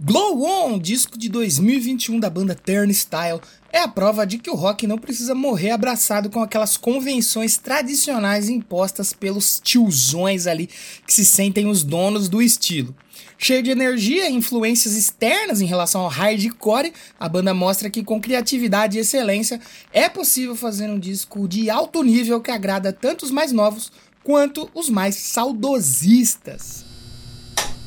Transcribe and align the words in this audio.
Glow 0.00 0.42
On, 0.42 0.76
disco 0.76 1.16
de 1.16 1.28
2021 1.28 2.18
da 2.18 2.28
banda 2.28 2.52
Turnstile, 2.52 3.40
é 3.72 3.78
a 3.78 3.86
prova 3.86 4.26
de 4.26 4.38
que 4.38 4.50
o 4.50 4.56
rock 4.56 4.88
não 4.88 4.98
precisa 4.98 5.36
morrer 5.36 5.70
abraçado 5.70 6.28
com 6.28 6.42
aquelas 6.42 6.76
convenções 6.76 7.58
tradicionais 7.58 8.48
impostas 8.48 9.12
pelos 9.12 9.60
tiozões 9.62 10.48
ali 10.48 10.68
que 11.06 11.12
se 11.12 11.24
sentem 11.24 11.68
os 11.68 11.84
donos 11.84 12.28
do 12.28 12.42
estilo. 12.42 12.92
Cheio 13.38 13.62
de 13.62 13.70
energia 13.70 14.28
e 14.28 14.34
influências 14.34 14.96
externas 14.96 15.60
em 15.60 15.66
relação 15.66 16.00
ao 16.00 16.08
hardcore, 16.08 16.92
a 17.18 17.28
banda 17.28 17.54
mostra 17.54 17.88
que 17.88 18.02
com 18.02 18.20
criatividade 18.20 18.98
e 18.98 19.00
excelência 19.00 19.60
é 19.92 20.08
possível 20.08 20.56
fazer 20.56 20.90
um 20.90 20.98
disco 20.98 21.46
de 21.46 21.70
alto 21.70 22.02
nível 22.02 22.40
que 22.40 22.50
agrada 22.50 22.92
tanto 22.92 23.24
os 23.24 23.30
mais 23.30 23.52
novos 23.52 23.92
quanto 24.24 24.68
os 24.74 24.90
mais 24.90 25.14
saudosistas. 25.14 26.93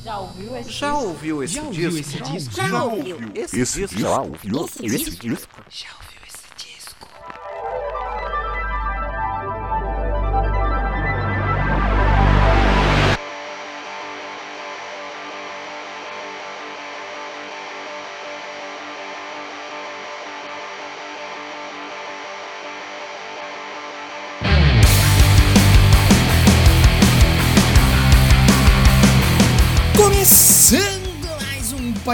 Já 0.07 0.19
ouviu 0.19 0.55
esse 0.55 0.69
Já 0.71 0.91
disco? 0.91 1.05
ouviu 1.05 1.43
esse 1.43 1.53
Já 1.55 1.61
disco? 1.63 1.67
ouviu 1.83 1.99
esse 1.99 2.21
disco? 2.21 2.55
Já 2.55 2.83
ouviu. 2.85 3.17
Esse, 3.35 3.59
Esse 3.59 3.79
disco? 3.87 3.99
já 3.99 4.21
ouviu 4.21 4.65
esse 4.65 5.11
disco? 5.17 5.61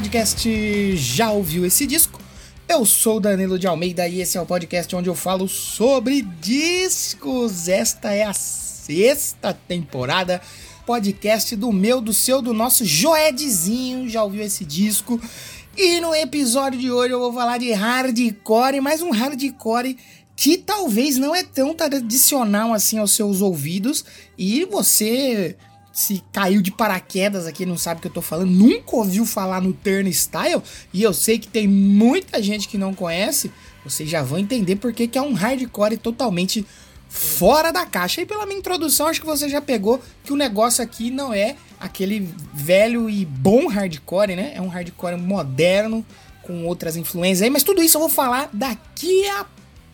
Podcast 0.03 0.97
Já 0.97 1.31
ouviu 1.31 1.65
esse 1.65 1.87
disco? 1.87 2.19
Eu 2.67 2.85
sou 2.85 3.21
Danilo 3.21 3.57
de 3.57 3.67
Almeida 3.67 4.05
e 4.05 4.19
esse 4.19 4.37
é 4.37 4.41
o 4.41 4.45
podcast 4.45 4.93
onde 4.93 5.07
eu 5.07 5.15
falo 5.15 5.47
sobre 5.47 6.21
discos. 6.41 7.69
Esta 7.69 8.11
é 8.11 8.23
a 8.23 8.33
sexta 8.33 9.53
temporada, 9.53 10.41
podcast 10.85 11.55
do 11.55 11.71
meu, 11.71 12.01
do 12.01 12.13
seu, 12.13 12.41
do 12.41 12.53
nosso 12.53 12.83
Joedzinho. 12.83 14.09
Já 14.09 14.25
ouviu 14.25 14.43
esse 14.43 14.65
disco? 14.65 15.21
E 15.77 16.01
no 16.01 16.13
episódio 16.13 16.77
de 16.77 16.91
hoje 16.91 17.13
eu 17.13 17.19
vou 17.19 17.31
falar 17.31 17.57
de 17.57 17.71
hardcore, 17.71 18.81
mas 18.81 19.01
um 19.01 19.09
hardcore 19.09 19.97
que 20.35 20.57
talvez 20.57 21.17
não 21.17 21.33
é 21.33 21.43
tão 21.43 21.73
tradicional 21.73 22.73
assim 22.73 22.97
aos 22.97 23.11
seus 23.11 23.39
ouvidos 23.39 24.03
e 24.37 24.65
você 24.65 25.55
se 25.93 26.23
caiu 26.31 26.61
de 26.61 26.71
paraquedas 26.71 27.45
aqui, 27.45 27.65
não 27.65 27.77
sabe 27.77 27.99
o 27.99 28.01
que 28.01 28.07
eu 28.07 28.13
tô 28.13 28.21
falando, 28.21 28.49
nunca 28.49 28.95
ouviu 28.95 29.25
falar 29.25 29.61
no 29.61 29.71
Turnstile, 29.71 30.61
e 30.91 31.03
eu 31.03 31.13
sei 31.13 31.37
que 31.37 31.47
tem 31.47 31.67
muita 31.67 32.41
gente 32.41 32.67
que 32.67 32.77
não 32.77 32.95
conhece, 32.95 33.51
vocês 33.85 34.09
já 34.09 34.23
vão 34.23 34.39
entender 34.39 34.77
porque 34.77 35.07
que 35.07 35.17
é 35.17 35.21
um 35.21 35.33
hardcore 35.33 35.97
totalmente 35.97 36.65
fora 37.07 37.71
da 37.71 37.85
caixa. 37.85 38.21
E 38.21 38.25
pela 38.25 38.45
minha 38.45 38.57
introdução, 38.57 39.07
acho 39.07 39.19
que 39.19 39.25
você 39.25 39.47
já 39.47 39.61
pegou 39.61 40.01
que 40.23 40.33
o 40.33 40.35
negócio 40.35 40.83
aqui 40.83 41.11
não 41.11 41.31
é 41.31 41.55
aquele 41.79 42.27
velho 42.53 43.07
e 43.09 43.23
bom 43.23 43.67
hardcore, 43.67 44.35
né? 44.35 44.53
É 44.55 44.61
um 44.61 44.67
hardcore 44.67 45.17
moderno, 45.17 46.03
com 46.43 46.65
outras 46.65 46.97
influências 46.97 47.41
aí, 47.41 47.49
mas 47.49 47.63
tudo 47.63 47.81
isso 47.81 47.97
eu 47.97 48.01
vou 48.01 48.09
falar 48.09 48.49
daqui 48.51 49.25
a 49.29 49.45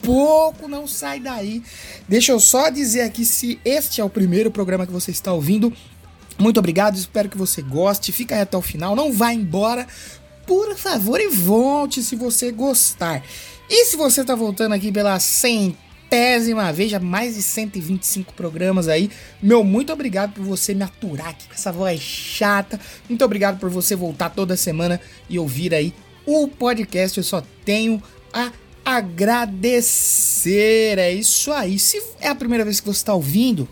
pouco, 0.02 0.68
não 0.68 0.88
sai 0.88 1.20
daí. 1.20 1.62
Deixa 2.08 2.32
eu 2.32 2.40
só 2.40 2.70
dizer 2.70 3.02
aqui 3.02 3.26
se 3.26 3.60
este 3.64 4.02
é 4.02 4.04
o 4.04 4.10
primeiro 4.10 4.52
programa 4.52 4.86
que 4.86 4.92
você 4.92 5.12
está 5.12 5.32
ouvindo. 5.34 5.74
Muito 6.38 6.58
obrigado, 6.58 6.96
espero 6.96 7.30
que 7.30 7.38
você 7.38 7.62
goste. 7.62 8.12
Fica 8.12 8.36
aí 8.36 8.42
até 8.42 8.58
o 8.58 8.62
final, 8.62 8.96
não 8.96 9.12
vá 9.12 9.34
embora. 9.34 9.86
Por 10.48 10.76
favor, 10.76 11.20
e 11.20 11.28
volte 11.28 12.02
se 12.02 12.16
você 12.16 12.52
gostar. 12.52 13.24
E 13.70 13.86
se 13.86 13.96
você 13.96 14.22
está 14.22 14.34
voltando 14.34 14.74
aqui 14.74 14.92
pela 14.92 15.20
centésima 15.20 16.74
vez, 16.74 16.90
já 16.90 17.00
mais 17.00 17.36
de 17.36 17.42
125 17.42 18.34
programas 18.34 18.88
aí, 18.88 19.12
meu 19.44 19.64
muito 19.64 19.94
obrigado 19.94 20.34
por 20.34 20.44
você 20.44 20.74
me 20.74 20.82
aturar 20.82 21.28
aqui 21.28 21.48
com 21.48 21.54
essa 21.54 21.72
voz 21.72 22.02
chata. 22.02 22.80
Muito 23.08 23.24
obrigado 23.24 23.60
por 23.60 23.70
você 23.70 23.96
voltar 23.96 24.30
toda 24.30 24.58
semana 24.58 25.00
e 25.30 25.38
ouvir 25.38 25.74
aí 25.74 25.94
o 26.26 26.48
podcast. 26.48 27.18
Eu 27.18 27.24
só 27.24 27.44
tenho 27.64 28.02
a 28.34 28.52
agradecer. 28.98 30.48
É 30.98 31.14
isso 31.14 31.52
aí. 31.52 31.78
Se 31.80 32.02
é 32.20 32.28
a 32.28 32.36
primeira 32.36 32.64
vez 32.64 32.80
que 32.80 32.88
você 32.88 33.00
está 33.00 33.14
ouvindo, 33.14 33.68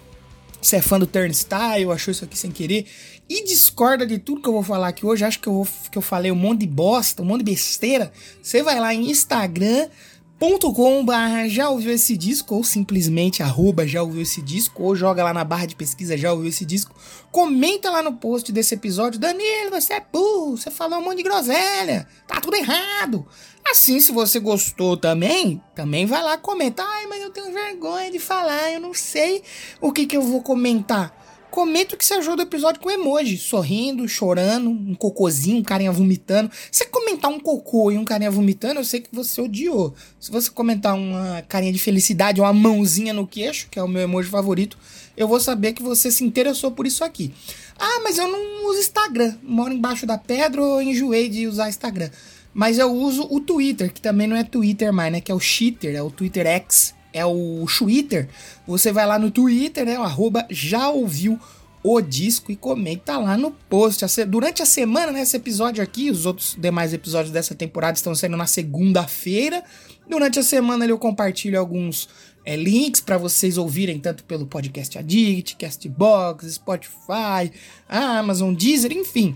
você 0.61 0.77
é 0.77 0.81
fã 0.81 0.99
do 0.99 1.07
Turnstile, 1.07 1.91
achou 1.91 2.11
isso 2.11 2.25
aqui 2.25 2.37
sem 2.37 2.51
querer 2.51 2.85
e 3.29 3.43
discorda 3.43 4.05
de 4.05 4.17
tudo 4.17 4.41
que 4.41 4.47
eu 4.47 4.53
vou 4.53 4.63
falar 4.63 4.87
aqui 4.89 5.05
hoje, 5.05 5.25
acho 5.25 5.39
que 5.39 5.47
eu, 5.47 5.53
vou, 5.53 5.67
que 5.91 5.97
eu 5.97 6.01
falei 6.01 6.31
um 6.31 6.35
monte 6.35 6.61
de 6.61 6.67
bosta, 6.67 7.21
um 7.21 7.25
monte 7.25 7.39
de 7.39 7.51
besteira, 7.51 8.11
você 8.41 8.63
vai 8.63 8.79
lá 8.79 8.93
em 8.93 9.09
instagram.com 9.09 11.03
barra 11.03 11.49
já 11.49 11.69
ouviu 11.69 11.91
esse 11.91 12.15
disco 12.15 12.55
ou 12.55 12.63
simplesmente 12.63 13.43
arroba 13.43 13.85
já 13.85 14.01
ouviu 14.01 14.21
esse 14.21 14.41
disco 14.41 14.83
ou 14.83 14.95
joga 14.95 15.23
lá 15.23 15.33
na 15.33 15.43
barra 15.43 15.65
de 15.65 15.75
pesquisa 15.75 16.15
já 16.17 16.31
ouviu 16.31 16.47
esse 16.49 16.63
disco 16.63 16.95
comenta 17.31 17.89
lá 17.89 18.01
no 18.01 18.13
post 18.13 18.51
desse 18.51 18.75
episódio 18.75 19.19
Danilo, 19.19 19.71
você 19.71 19.93
é 19.93 19.99
burro, 20.01 20.55
você 20.57 20.71
falou 20.71 20.99
um 20.99 21.03
monte 21.03 21.17
de 21.17 21.23
groselha 21.23 22.07
tá 22.27 22.39
tudo 22.39 22.55
errado 22.55 23.27
assim 23.71 23.99
se 23.99 24.11
você 24.11 24.39
gostou 24.39 24.97
também 24.97 25.61
também 25.75 26.05
vai 26.05 26.21
lá 26.21 26.37
comentar 26.37 26.85
ai 26.87 27.07
mas 27.07 27.21
eu 27.21 27.29
tenho 27.29 27.51
vergonha 27.51 28.11
de 28.11 28.19
falar 28.19 28.71
eu 28.71 28.79
não 28.79 28.93
sei 28.93 29.43
o 29.81 29.91
que 29.91 30.05
que 30.05 30.17
eu 30.17 30.21
vou 30.21 30.41
comentar 30.41 31.15
Comenta 31.49 31.95
o 31.95 31.97
que 31.97 32.05
você 32.05 32.15
achou 32.15 32.35
do 32.35 32.41
episódio 32.41 32.81
com 32.81 32.91
emoji, 32.91 33.37
sorrindo, 33.37 34.07
chorando, 34.07 34.69
um 34.69 34.93
cocôzinho, 34.93 35.57
um 35.57 35.63
carinha 35.63 35.91
vomitando. 35.91 36.51
Se 36.71 36.83
você 36.83 36.85
comentar 36.85 37.31
um 37.31 37.39
cocô 37.39 37.89
e 37.89 37.97
um 37.97 38.03
carinha 38.03 38.29
vomitando, 38.29 38.79
eu 38.79 38.83
sei 38.83 38.99
que 38.99 39.09
você 39.11 39.41
odiou. 39.41 39.95
Se 40.19 40.29
você 40.29 40.51
comentar 40.51 40.93
uma 40.93 41.41
carinha 41.47 41.71
de 41.71 41.79
felicidade 41.79 42.41
uma 42.41 42.53
mãozinha 42.53 43.13
no 43.13 43.25
queixo, 43.25 43.69
que 43.71 43.79
é 43.79 43.83
o 43.83 43.87
meu 43.87 44.03
emoji 44.03 44.29
favorito, 44.29 44.77
eu 45.15 45.27
vou 45.27 45.39
saber 45.39 45.73
que 45.73 45.81
você 45.81 46.11
se 46.11 46.23
interessou 46.23 46.71
por 46.71 46.85
isso 46.85 47.03
aqui. 47.03 47.33
Ah, 47.79 48.01
mas 48.03 48.17
eu 48.17 48.27
não 48.27 48.69
uso 48.69 48.79
Instagram. 48.79 49.35
Moro 49.41 49.73
embaixo 49.73 50.05
da 50.05 50.17
pedra 50.17 50.61
ou 50.61 50.81
enjoei 50.81 51.29
de 51.29 51.47
usar 51.47 51.69
Instagram. 51.69 52.11
Mas 52.57 52.79
eu 52.79 52.91
uso 52.91 53.27
o 53.29 53.39
Twitter, 53.39 53.93
que 53.93 54.01
também 54.01 54.25
não 54.25 54.35
é 54.35 54.43
Twitter 54.43 54.91
mais, 54.91 55.11
né? 55.11 55.21
Que 55.21 55.31
é 55.31 55.35
o 55.35 55.39
Cheater, 55.39 55.95
é 55.95 56.01
o 56.01 56.09
Twitter 56.09 56.47
X 56.47 56.97
é 57.13 57.25
o 57.25 57.65
Twitter. 57.65 58.29
Você 58.67 58.91
vai 58.91 59.05
lá 59.05 59.17
no 59.17 59.31
Twitter, 59.31 59.85
né? 59.85 59.99
O 59.99 60.03
arroba 60.03 60.45
já 60.49 60.89
ouviu 60.89 61.39
o 61.83 62.01
disco 62.01 62.51
e 62.51 62.55
comenta 62.55 63.17
lá 63.17 63.37
no 63.37 63.51
post. 63.51 64.05
Durante 64.25 64.61
a 64.61 64.65
semana, 64.65 65.11
né? 65.11 65.21
Esse 65.21 65.37
episódio 65.37 65.83
aqui, 65.83 66.11
os 66.11 66.25
outros 66.25 66.55
demais 66.59 66.93
episódios 66.93 67.31
dessa 67.31 67.55
temporada 67.55 67.97
estão 67.97 68.13
saindo 68.13 68.37
na 68.37 68.45
segunda-feira. 68.45 69.63
Durante 70.07 70.39
a 70.39 70.43
semana 70.43 70.85
eu 70.85 70.97
compartilho 70.97 71.59
alguns 71.59 72.07
é, 72.45 72.55
links 72.55 73.01
para 73.01 73.17
vocês 73.17 73.57
ouvirem 73.57 73.99
tanto 73.99 74.23
pelo 74.23 74.45
Podcast 74.45 74.97
Addict, 74.97 75.55
Castbox, 75.55 76.53
Spotify, 76.53 77.51
Amazon, 77.89 78.53
Deezer, 78.53 78.91
enfim. 78.91 79.35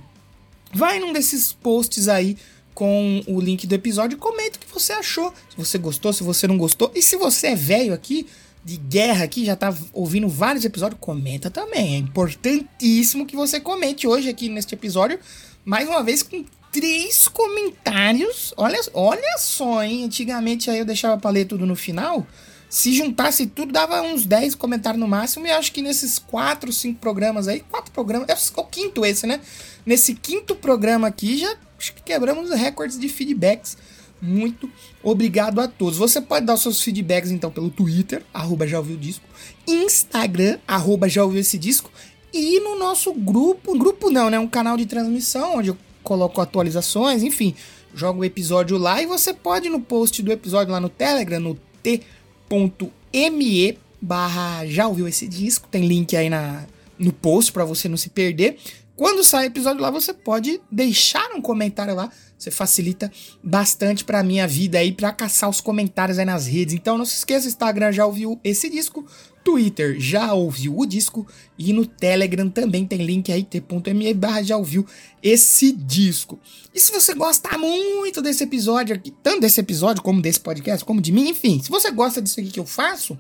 Vai 0.74 1.00
num 1.00 1.12
desses 1.12 1.52
posts 1.52 2.08
aí 2.08 2.38
com 2.74 3.22
o 3.28 3.40
link 3.40 3.68
do 3.68 3.76
episódio 3.76 4.18
comenta 4.18 4.58
o 4.58 4.60
que 4.60 4.72
você 4.72 4.94
achou. 4.94 5.34
Se 5.50 5.58
você 5.58 5.78
gostou, 5.78 6.14
se 6.14 6.24
você 6.24 6.48
não 6.48 6.58
gostou. 6.58 6.92
E 6.96 7.02
se 7.02 7.16
você 7.16 7.48
é 7.48 7.56
velho 7.56 7.94
aqui, 7.94 8.28
de 8.64 8.78
guerra 8.78 9.24
aqui, 9.24 9.46
já 9.46 9.56
tá 9.56 9.74
ouvindo 9.94 10.28
vários 10.30 10.66
episódios, 10.66 11.00
comenta 11.00 11.50
também. 11.50 11.96
É 11.96 11.98
importantíssimo 11.98 13.26
que 13.26 13.36
você 13.36 13.60
comente 13.60 14.08
hoje 14.08 14.30
aqui 14.30 14.50
neste 14.50 14.76
episódio, 14.76 15.20
mais 15.66 15.88
uma 15.88 16.04
vez 16.04 16.22
com 16.24 16.46
três 16.72 17.28
comentários. 17.28 18.54
Olha, 18.56 18.80
olha 18.94 19.38
só, 19.38 19.84
hein? 19.84 20.06
Antigamente 20.06 20.70
aí 20.70 20.80
eu 20.80 20.86
deixava 20.86 21.20
pra 21.20 21.32
ler 21.32 21.46
tudo 21.46 21.66
no 21.66 21.76
final. 21.76 22.26
Se 22.70 22.94
juntasse 22.94 23.48
tudo, 23.48 23.74
dava 23.74 24.02
uns 24.02 24.26
10 24.26 24.56
comentários 24.56 24.98
no 24.98 25.06
máximo. 25.06 25.46
E 25.46 25.52
acho 25.52 25.74
que 25.74 25.82
nesses 25.82 26.18
4, 26.18 26.72
5 26.72 27.00
programas 27.02 27.50
aí, 27.50 27.60
quatro 27.60 27.92
programas, 27.92 28.30
é 28.30 28.34
o 28.56 28.64
quinto 28.64 29.06
esse, 29.06 29.28
né? 29.28 29.42
Nesse 29.86 30.16
quinto 30.16 30.56
programa 30.56 31.10
aqui, 31.10 31.38
já 31.38 31.54
quebramos 31.90 32.50
recordes 32.52 33.00
de 33.00 33.10
feedbacks. 33.10 33.78
Muito 34.22 34.70
obrigado 35.02 35.60
a 35.60 35.68
todos. 35.68 35.98
Você 35.98 36.22
pode 36.22 36.46
dar 36.46 36.54
os 36.54 36.62
seus 36.62 36.82
feedbacks 36.82 37.32
então 37.32 37.50
pelo 37.50 37.72
Twitter, 37.72 38.24
arroba 38.32 38.68
já 38.68 38.78
ouviu 38.78 38.96
disco, 38.96 39.26
Instagram, 39.68 40.60
arroba 40.68 41.10
já 41.10 41.24
ouviu 41.24 41.42
esse 41.42 41.58
disco, 41.58 41.90
e 42.32 42.60
no 42.60 42.78
nosso 42.78 43.12
grupo, 43.14 43.78
grupo 43.78 44.10
não, 44.10 44.30
né? 44.30 44.38
Um 44.40 44.48
canal 44.48 44.78
de 44.78 44.86
transmissão 44.86 45.58
onde 45.58 45.70
eu 45.70 45.78
coloco 46.04 46.40
atualizações, 46.40 47.24
enfim, 47.24 47.56
jogo 47.94 48.22
o 48.22 48.26
episódio 48.26 48.78
lá 48.78 49.02
e 49.02 49.06
você 49.06 49.34
pode 49.34 49.70
no 49.70 49.82
post 49.82 50.22
do 50.22 50.32
episódio 50.32 50.72
lá 50.72 50.80
no 50.80 50.90
Telegram, 50.90 51.40
no 51.40 51.58
t.me 51.84 53.78
barra 54.02 54.66
já 54.66 54.88
ouviu 54.88 55.08
esse 55.08 55.28
disco, 55.28 55.68
tem 55.70 55.86
link 55.86 56.16
aí 56.16 56.30
na, 56.30 56.66
no 56.98 57.12
post 57.12 57.52
para 57.52 57.66
você 57.66 57.88
não 57.88 57.98
se 57.98 58.10
perder 58.10 58.58
Quando 59.02 59.24
sai 59.24 59.48
episódio 59.48 59.82
lá, 59.82 59.90
você 59.90 60.14
pode 60.14 60.62
deixar 60.72 61.32
um 61.34 61.42
comentário 61.42 61.96
lá. 61.96 62.12
Você 62.38 62.52
facilita 62.52 63.12
bastante 63.44 64.04
pra 64.04 64.22
minha 64.22 64.48
vida 64.48 64.78
aí, 64.78 64.92
pra 64.92 65.12
caçar 65.12 65.50
os 65.50 65.60
comentários 65.60 66.20
aí 66.20 66.26
nas 66.26 66.46
redes. 66.46 66.76
Então 66.76 67.00
não 67.00 67.06
se 67.06 67.16
esqueça, 67.16 67.48
Instagram 67.48 67.92
já 67.92 68.06
ouviu 68.06 68.40
esse 68.44 68.70
disco, 68.70 69.04
Twitter 69.44 70.00
já 70.00 70.32
ouviu 70.36 70.78
o 70.78 70.86
disco 70.86 71.26
e 71.58 71.74
no 71.74 71.84
Telegram 71.84 72.48
também 72.48 72.86
tem 72.86 73.04
link 73.04 73.32
aí, 73.32 73.42
t.me 73.42 74.14
barra 74.14 74.44
já 74.44 74.56
ouviu 74.56 74.86
esse 75.24 75.72
disco. 75.72 76.40
E 76.72 76.80
se 76.80 76.92
você 76.92 77.16
gosta 77.16 77.58
muito 77.58 78.22
desse 78.22 78.44
episódio 78.44 78.96
aqui, 78.96 79.10
tanto 79.24 79.42
desse 79.42 79.60
episódio 79.60 80.04
como 80.04 80.22
desse 80.22 80.40
podcast, 80.40 80.86
como 80.86 81.02
de 81.02 81.12
mim, 81.12 81.28
enfim, 81.28 81.60
se 81.60 81.72
você 81.72 81.90
gosta 81.90 82.22
disso 82.22 82.40
aqui 82.40 82.52
que 82.52 82.60
eu 82.60 82.68
faço, 82.68 83.18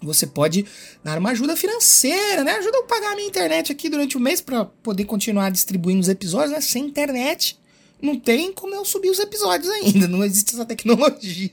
você 0.00 0.26
pode 0.26 0.64
dar 1.02 1.18
uma 1.18 1.30
ajuda 1.30 1.56
financeira, 1.56 2.44
né? 2.44 2.52
Ajuda 2.52 2.78
eu 2.78 2.84
pagar 2.84 3.12
a 3.12 3.16
minha 3.16 3.28
internet 3.28 3.72
aqui 3.72 3.88
durante 3.88 4.16
o 4.16 4.20
mês 4.20 4.40
para 4.40 4.64
poder 4.64 5.04
continuar 5.04 5.50
distribuindo 5.50 6.00
os 6.00 6.08
episódios, 6.08 6.52
né? 6.52 6.60
Sem 6.60 6.86
internet 6.86 7.58
não 8.00 8.18
tem 8.18 8.52
como 8.52 8.74
eu 8.74 8.84
subir 8.84 9.10
os 9.10 9.18
episódios 9.18 9.68
ainda, 9.70 10.06
não 10.06 10.24
existe 10.24 10.54
essa 10.54 10.64
tecnologia. 10.64 11.50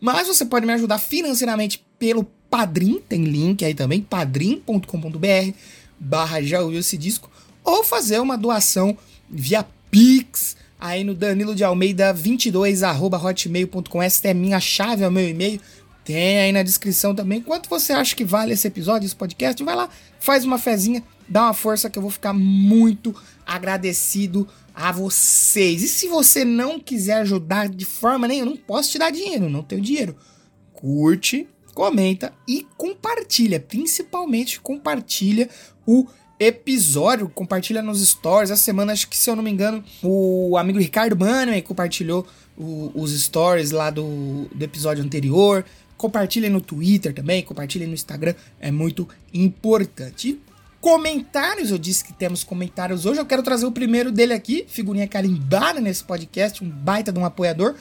Mas 0.00 0.26
você 0.26 0.44
pode 0.44 0.66
me 0.66 0.72
ajudar 0.72 0.98
financeiramente 0.98 1.84
pelo 1.98 2.24
Padrim, 2.50 3.00
tem 3.08 3.24
link 3.24 3.64
aí 3.64 3.74
também, 3.74 4.00
padrim.com.br 4.00 5.52
barra 5.98 6.40
já 6.40 6.60
ouviu 6.60 6.80
esse 6.80 6.96
disco, 6.96 7.30
ou 7.64 7.82
fazer 7.82 8.20
uma 8.20 8.38
doação 8.38 8.96
via 9.28 9.66
Pix, 9.90 10.56
aí 10.78 11.02
no 11.02 11.14
Danilo 11.14 11.54
de 11.54 11.64
Almeida 11.64 12.12
22 12.12 12.82
arroba 12.82 13.18
hotmail.com, 13.18 14.02
essa 14.02 14.28
é 14.28 14.34
minha 14.34 14.60
chave, 14.60 15.02
é 15.02 15.08
o 15.08 15.12
meu 15.12 15.28
e-mail, 15.28 15.60
tem 16.08 16.40
aí 16.40 16.52
na 16.52 16.62
descrição 16.62 17.14
também. 17.14 17.42
Quanto 17.42 17.68
você 17.68 17.92
acha 17.92 18.16
que 18.16 18.24
vale 18.24 18.54
esse 18.54 18.66
episódio, 18.66 19.04
esse 19.04 19.14
podcast? 19.14 19.62
Vai 19.62 19.76
lá, 19.76 19.90
faz 20.18 20.42
uma 20.42 20.56
fezinha, 20.56 21.04
dá 21.28 21.42
uma 21.42 21.52
força 21.52 21.90
que 21.90 21.98
eu 21.98 22.02
vou 22.02 22.10
ficar 22.10 22.32
muito 22.32 23.14
agradecido 23.44 24.48
a 24.74 24.90
vocês. 24.90 25.82
E 25.82 25.88
se 25.88 26.08
você 26.08 26.46
não 26.46 26.80
quiser 26.80 27.16
ajudar 27.16 27.68
de 27.68 27.84
forma 27.84 28.26
nenhuma, 28.26 28.52
não 28.52 28.56
posso 28.56 28.90
te 28.90 28.98
dar 28.98 29.12
dinheiro, 29.12 29.50
não 29.50 29.62
tenho 29.62 29.82
dinheiro. 29.82 30.16
Curte, 30.72 31.46
comenta 31.74 32.32
e 32.48 32.66
compartilha. 32.78 33.60
Principalmente 33.60 34.62
compartilha 34.62 35.50
o 35.86 36.06
episódio, 36.40 37.28
compartilha 37.28 37.82
nos 37.82 38.00
stories. 38.00 38.50
Essa 38.50 38.62
semana, 38.62 38.94
acho 38.94 39.10
que 39.10 39.16
se 39.18 39.28
eu 39.28 39.36
não 39.36 39.42
me 39.42 39.50
engano, 39.50 39.84
o 40.02 40.56
amigo 40.56 40.78
Ricardo 40.78 41.14
Bannerman 41.14 41.60
compartilhou 41.60 42.26
o, 42.56 42.92
os 42.94 43.10
stories 43.10 43.72
lá 43.72 43.90
do, 43.90 44.46
do 44.54 44.64
episódio 44.64 45.04
anterior. 45.04 45.66
Compartilhem 45.98 46.48
no 46.48 46.60
Twitter 46.60 47.12
também, 47.12 47.42
compartilhem 47.42 47.88
no 47.88 47.94
Instagram, 47.94 48.34
é 48.60 48.70
muito 48.70 49.08
importante. 49.34 50.40
comentários, 50.80 51.72
eu 51.72 51.76
disse 51.76 52.04
que 52.04 52.12
temos 52.12 52.44
comentários 52.44 53.04
hoje. 53.04 53.20
Eu 53.20 53.26
quero 53.26 53.42
trazer 53.42 53.66
o 53.66 53.72
primeiro 53.72 54.12
dele 54.12 54.32
aqui, 54.32 54.64
figurinha 54.68 55.08
carimbada 55.08 55.80
nesse 55.80 56.04
podcast, 56.04 56.62
um 56.62 56.68
baita 56.68 57.12
de 57.12 57.18
um 57.18 57.24
apoiador. 57.24 57.74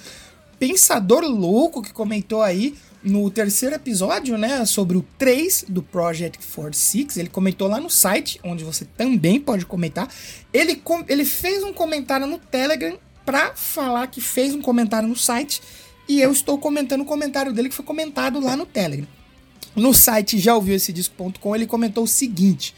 Pensador 0.57 1.23
louco 1.23 1.83
que 1.83 1.93
comentou 1.93 2.41
aí 2.41 2.75
no 3.03 3.29
terceiro 3.29 3.75
episódio, 3.75 4.35
né, 4.35 4.65
sobre 4.65 4.97
o 4.97 5.05
3 5.17 5.65
do 5.69 5.83
Project 5.83 6.39
46. 6.39 7.17
Ele 7.17 7.29
comentou 7.29 7.67
lá 7.67 7.79
no 7.79 7.89
site, 7.89 8.39
onde 8.43 8.63
você 8.63 8.83
também 8.83 9.39
pode 9.39 9.63
comentar. 9.63 10.11
Ele, 10.51 10.81
ele 11.07 11.23
fez 11.23 11.63
um 11.63 11.71
comentário 11.71 12.25
no 12.25 12.39
Telegram 12.39 12.97
para 13.23 13.53
falar 13.55 14.07
que 14.07 14.21
fez 14.21 14.55
um 14.55 14.61
comentário 14.61 15.07
no 15.07 15.15
site 15.15 15.61
e 16.07 16.21
eu 16.21 16.31
estou 16.31 16.57
comentando 16.57 17.01
o 17.01 17.05
comentário 17.05 17.53
dele 17.53 17.69
que 17.69 17.75
foi 17.75 17.85
comentado 17.85 18.39
lá 18.39 18.55
no 18.55 18.65
Telegram. 18.65 19.07
No 19.75 19.93
site 19.93 20.39
já 20.39 20.55
ouviu 20.55 20.75
esse 20.75 20.91
disco.com, 20.91 21.55
ele 21.55 21.67
comentou 21.67 22.03
o 22.03 22.07
seguinte: 22.07 22.73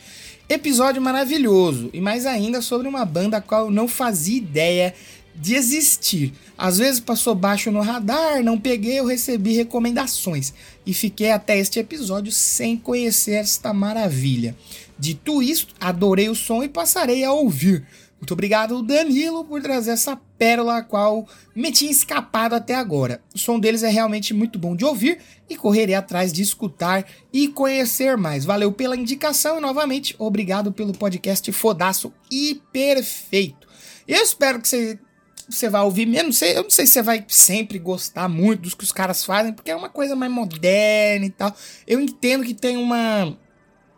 episódio 0.50 1.02
maravilhoso, 1.02 1.90
e 1.94 2.02
mais 2.02 2.26
ainda 2.26 2.62
sobre 2.62 2.88
uma 2.88 3.06
banda 3.06 3.38
a 3.38 3.42
qual 3.42 3.66
eu 3.66 3.72
não 3.72 3.88
fazia 3.88 4.38
ideia 4.38 4.94
de 5.36 5.56
existir. 5.56 6.34
Às 6.58 6.78
vezes 6.78 7.00
passou 7.00 7.34
baixo 7.34 7.72
no 7.72 7.80
radar, 7.80 8.44
não 8.44 8.60
peguei, 8.60 9.00
eu 9.00 9.06
recebi 9.06 9.54
recomendações 9.54 10.54
e 10.86 10.94
fiquei 10.94 11.32
até 11.32 11.58
este 11.58 11.80
episódio 11.80 12.32
sem 12.32 12.76
conhecer 12.76 13.34
esta 13.34 13.74
maravilha. 13.74 14.56
Dito 14.98 15.42
isto, 15.42 15.74
adorei 15.80 16.28
o 16.28 16.36
som 16.36 16.62
e 16.62 16.68
passarei 16.68 17.24
a 17.24 17.32
ouvir. 17.32 17.86
Muito 18.20 18.34
obrigado, 18.34 18.84
Danilo, 18.84 19.46
por 19.46 19.62
trazer 19.62 19.92
essa 19.92 20.16
pérola 20.38 20.78
a 20.78 20.84
qual 20.84 21.28
me 21.56 21.72
tinha 21.72 21.90
escapado 21.90 22.54
até 22.54 22.76
agora. 22.76 23.22
O 23.34 23.40
som 23.40 23.58
deles 23.60 23.82
é 23.82 23.90
realmente 23.90 24.34
muito 24.34 24.60
bom 24.60 24.76
de 24.76 24.84
ouvir 24.84 25.20
e 25.50 25.56
correrei 25.56 25.96
atrás 25.96 26.34
de 26.34 26.42
escutar 26.42 27.06
e 27.32 27.48
conhecer 27.48 28.18
mais. 28.18 28.44
Valeu 28.44 28.72
pela 28.74 28.96
indicação 28.96 29.58
e 29.58 29.62
novamente 29.62 30.16
obrigado 30.20 30.72
pelo 30.72 30.94
podcast 30.94 31.50
fodaço 31.54 32.14
e 32.30 32.62
perfeito. 32.74 33.68
Eu 34.06 34.22
espero 34.22 34.62
que 34.62 34.68
você 34.68 35.00
você 35.50 35.68
ouvir 35.68 36.06
mesmo. 36.06 36.32
Eu 36.46 36.64
não 36.64 36.70
sei 36.70 36.86
se 36.86 36.94
você 36.94 37.02
vai 37.02 37.26
sempre 37.28 37.80
gostar 37.80 38.30
muito 38.30 38.62
dos 38.62 38.76
que 38.76 38.84
os 38.84 38.92
caras 38.92 39.26
fazem, 39.26 39.52
porque 39.52 39.72
é 39.72 39.76
uma 39.76 39.90
coisa 39.90 40.16
mais 40.16 40.32
moderna 40.32 41.26
e 41.26 41.32
tal. 41.32 41.56
Eu 41.88 42.00
entendo 42.00 42.44
que 42.44 42.54
tem 42.54 42.78
uma. 42.78 43.36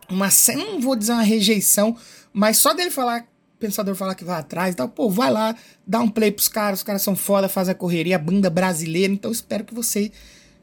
Uma. 0.08 0.28
Não 0.56 0.80
vou 0.80 0.96
dizer 0.96 1.12
uma 1.12 1.22
rejeição, 1.22 1.96
mas 2.32 2.56
só 2.56 2.72
dele 2.72 2.90
falar 2.90 3.26
pensador 3.62 3.94
falar 3.94 4.16
que 4.16 4.24
vai 4.24 4.40
atrás 4.40 4.74
e 4.74 4.76
tal, 4.76 4.88
pô, 4.88 5.08
vai 5.08 5.30
lá, 5.30 5.54
dá 5.86 6.00
um 6.00 6.08
play 6.08 6.32
pros 6.32 6.48
caras, 6.48 6.80
os 6.80 6.82
caras 6.82 7.00
são 7.00 7.14
foda, 7.14 7.48
fazem 7.48 7.70
a 7.70 7.74
correria, 7.76 8.18
banda 8.18 8.50
brasileira, 8.50 9.12
então 9.12 9.30
espero 9.30 9.62
que 9.62 9.72
você 9.72 10.10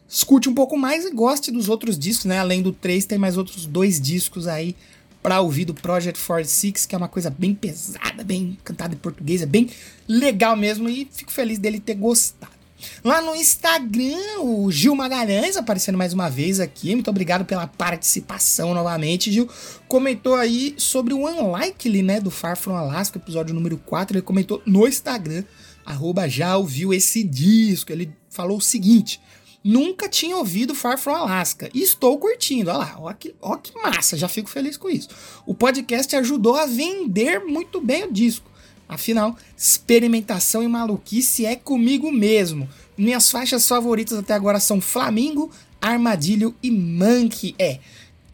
escute 0.08 0.50
um 0.50 0.54
pouco 0.54 0.78
mais 0.78 1.06
e 1.06 1.12
goste 1.12 1.50
dos 1.50 1.70
outros 1.70 1.98
discos, 1.98 2.26
né? 2.26 2.40
Além 2.40 2.62
do 2.62 2.74
3, 2.74 3.06
tem 3.06 3.18
mais 3.18 3.38
outros 3.38 3.66
dois 3.66 4.02
discos 4.02 4.48
aí 4.48 4.76
para 5.24 5.40
ouvir 5.40 5.64
do 5.64 5.74
Project 5.74 6.22
46, 6.22 6.86
que 6.86 6.94
é 6.96 6.98
uma 6.98 7.08
coisa 7.08 7.30
bem 7.30 7.56
pesada, 7.56 8.22
bem 8.24 8.58
cantada 8.64 8.94
em 8.94 8.98
português, 8.98 9.42
é 9.42 9.46
bem 9.46 9.70
legal 10.06 10.58
mesmo 10.58 10.90
e 10.90 11.08
fico 11.10 11.32
feliz 11.32 11.58
dele 11.58 11.80
ter 11.80 11.96
gostado. 11.96 12.59
Lá 13.04 13.22
no 13.22 13.36
Instagram, 13.36 14.40
o 14.42 14.72
Gil 14.72 14.96
Magalhães 14.96 15.58
aparecendo 15.58 15.98
mais 15.98 16.14
uma 16.14 16.30
vez 16.30 16.60
aqui. 16.60 16.94
Muito 16.94 17.10
obrigado 17.10 17.46
pela 17.46 17.68
participação 17.68 18.74
novamente, 18.74 19.32
Gil. 19.32 19.50
Comentou 19.88 20.36
aí 20.36 20.74
sobre 20.78 21.14
o 21.14 21.26
Unlikely, 21.26 22.02
né, 22.02 22.20
do 22.20 22.30
Far 22.32 22.58
From 22.58 22.76
Alaska, 22.76 23.18
episódio 23.18 23.54
número 23.54 23.78
4. 23.78 24.18
Ele 24.18 24.22
comentou 24.22 24.62
no 24.66 24.88
Instagram, 24.88 25.44
arroba 25.86 26.28
já 26.28 26.58
ouviu 26.58 26.94
esse 26.94 27.24
disco. 27.24 27.92
Ele 27.92 28.12
falou 28.30 28.58
o 28.58 28.62
seguinte... 28.62 29.20
Nunca 29.62 30.08
tinha 30.08 30.38
ouvido 30.38 30.74
Far 30.74 30.98
From 30.98 31.16
Alaska. 31.16 31.70
E 31.74 31.82
estou 31.82 32.18
curtindo. 32.18 32.70
Olha 32.70 32.80
lá, 32.80 32.96
ó 32.98 33.12
que, 33.12 33.36
ó 33.42 33.58
que 33.58 33.76
massa, 33.76 34.16
já 34.16 34.30
fico 34.30 34.50
feliz 34.50 34.78
com 34.78 34.90
isso. 34.90 35.10
O 35.46 35.54
podcast 35.54 36.16
ajudou 36.16 36.56
a 36.56 36.66
vender 36.66 37.42
muito 37.42 37.82
bem 37.82 38.06
o 38.06 38.12
disco. 38.12 38.49
Afinal, 38.90 39.38
experimentação 39.56 40.64
e 40.64 40.68
maluquice 40.68 41.46
é 41.46 41.56
comigo 41.56 42.12
mesmo. 42.12 42.68
Minhas 42.98 43.30
faixas 43.30 43.68
favoritas 43.68 44.18
até 44.18 44.34
agora 44.34 44.60
são 44.60 44.82
Flamingo, 44.82 45.52
Armadilho 45.80 46.56
e 46.64 46.72
Monkey. 46.72 47.54
É, 47.60 47.78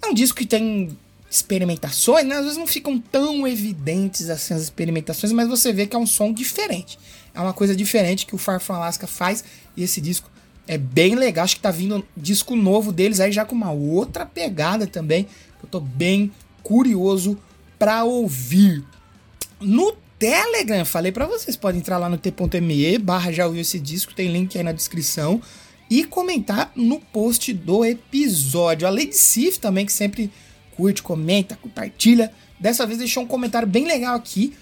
é 0.01 0.07
um 0.07 0.13
disco 0.13 0.37
que 0.37 0.45
tem 0.45 0.97
experimentações, 1.29 2.25
né? 2.25 2.37
Às 2.37 2.43
vezes 2.43 2.57
não 2.57 2.65
ficam 2.65 2.97
tão 2.97 3.45
evidentes 3.45 4.29
assim 4.29 4.53
as 4.53 4.61
experimentações, 4.61 5.33
mas 5.33 5.49
você 5.49 5.73
vê 5.73 5.85
que 5.85 5.93
é 5.93 5.99
um 5.99 6.07
som 6.07 6.31
diferente. 6.31 6.97
É 7.33 7.41
uma 7.41 7.51
coisa 7.51 7.75
diferente 7.75 8.25
que 8.25 8.33
o 8.33 8.37
Far 8.37 8.61
From 8.61 8.75
Alaska 8.75 9.05
faz 9.05 9.43
e 9.75 9.83
esse 9.83 9.99
disco 9.99 10.31
é 10.65 10.77
bem 10.77 11.15
legal. 11.15 11.43
Acho 11.43 11.57
que 11.57 11.61
tá 11.61 11.71
vindo 11.71 11.97
um 11.97 12.03
disco 12.15 12.55
novo 12.55 12.93
deles 12.93 13.19
aí 13.19 13.33
já 13.33 13.43
com 13.43 13.53
uma 13.53 13.71
outra 13.71 14.25
pegada 14.25 14.87
também. 14.87 15.27
Eu 15.61 15.67
tô 15.67 15.81
bem 15.81 16.31
curioso 16.63 17.37
para 17.77 18.05
ouvir. 18.05 18.81
No 19.59 20.04
Telegram, 20.17 20.85
falei 20.85 21.11
para 21.11 21.25
vocês, 21.25 21.57
podem 21.57 21.81
entrar 21.81 21.97
lá 21.97 22.07
no 22.07 22.17
t.me 22.17 22.97
barra 22.99 23.33
já 23.33 23.45
ouviu 23.45 23.61
esse 23.61 23.77
disco, 23.77 24.13
tem 24.13 24.31
link 24.31 24.57
aí 24.57 24.63
na 24.63 24.71
descrição 24.71 25.41
e 25.89 26.05
comentar 26.05 26.71
no 26.73 26.99
post 26.99 27.51
do 27.51 27.83
episódio. 27.83 28.87
A 28.87 28.91
Lady 28.91 29.15
Sif 29.15 29.59
também, 29.59 29.85
que 29.85 29.91
sempre 29.91 30.31
curte, 30.77 31.03
comenta, 31.03 31.57
compartilha, 31.57 32.31
dessa 32.57 32.85
vez 32.85 32.97
deixou 32.97 33.23
um 33.23 33.27
comentário 33.27 33.67
bem 33.67 33.85
legal 33.85 34.15
aqui, 34.15 34.53